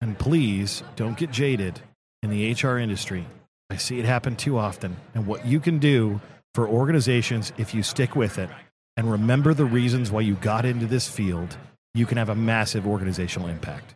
and 0.00 0.18
please 0.18 0.82
don't 0.96 1.16
get 1.16 1.30
jaded 1.30 1.78
in 2.22 2.30
the 2.30 2.52
HR 2.52 2.78
industry. 2.78 3.26
I 3.68 3.76
see 3.76 4.00
it 4.00 4.06
happen 4.06 4.34
too 4.34 4.58
often. 4.58 4.96
And 5.14 5.26
what 5.26 5.46
you 5.46 5.60
can 5.60 5.78
do 5.78 6.20
for 6.54 6.68
organizations, 6.68 7.52
if 7.58 7.74
you 7.74 7.82
stick 7.82 8.16
with 8.16 8.38
it 8.38 8.50
and 8.96 9.10
remember 9.10 9.54
the 9.54 9.64
reasons 9.64 10.10
why 10.10 10.20
you 10.20 10.34
got 10.34 10.64
into 10.64 10.86
this 10.86 11.08
field, 11.08 11.56
you 11.94 12.06
can 12.06 12.18
have 12.18 12.28
a 12.28 12.34
massive 12.34 12.86
organizational 12.86 13.48
impact. 13.48 13.94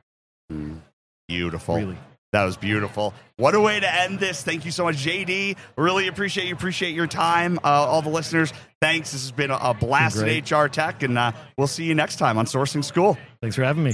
Beautiful. 1.28 1.76
Really. 1.76 1.98
That 2.32 2.44
was 2.44 2.56
beautiful. 2.56 3.14
What 3.36 3.54
a 3.54 3.60
way 3.60 3.78
to 3.78 3.94
end 3.94 4.18
this. 4.18 4.42
Thank 4.42 4.64
you 4.64 4.72
so 4.72 4.82
much, 4.82 4.96
JD. 4.96 5.56
Really 5.76 6.08
appreciate 6.08 6.48
you. 6.48 6.54
Appreciate 6.54 6.92
your 6.92 7.06
time. 7.06 7.58
Uh, 7.62 7.68
all 7.68 8.02
the 8.02 8.08
listeners, 8.08 8.52
thanks. 8.80 9.12
This 9.12 9.22
has 9.22 9.30
been 9.30 9.52
a, 9.52 9.56
a 9.56 9.72
blast 9.72 10.16
Great. 10.16 10.50
at 10.50 10.58
HR 10.58 10.66
Tech, 10.66 11.04
and 11.04 11.16
uh, 11.16 11.30
we'll 11.56 11.68
see 11.68 11.84
you 11.84 11.94
next 11.94 12.16
time 12.16 12.36
on 12.36 12.46
Sourcing 12.46 12.82
School. 12.82 13.16
Thanks 13.40 13.54
for 13.54 13.62
having 13.62 13.84
me. 13.84 13.92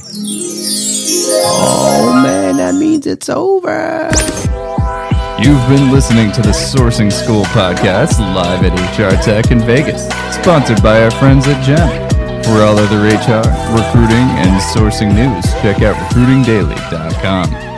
Oh 1.33 2.20
man, 2.23 2.57
that 2.57 2.77
means 2.77 3.07
it's 3.07 3.29
over. 3.29 4.09
You've 5.40 5.66
been 5.70 5.90
listening 5.90 6.33
to 6.33 6.42
the 6.42 6.50
Sourcing 6.50 7.11
School 7.11 7.44
podcast 7.46 8.18
live 8.18 8.62
at 8.62 8.74
HR 8.98 9.16
Tech 9.22 9.50
in 9.50 9.59
Vegas, 9.61 10.05
sponsored 10.35 10.83
by 10.83 11.03
our 11.03 11.11
friends 11.11 11.46
at 11.48 11.64
GEM. 11.64 12.42
For 12.44 12.61
all 12.61 12.79
other 12.79 12.98
HR, 12.98 13.40
recruiting, 13.74 14.26
and 14.37 14.61
sourcing 14.61 15.14
news, 15.14 15.44
check 15.62 15.81
out 15.81 15.96
recruitingdaily.com. 15.96 17.69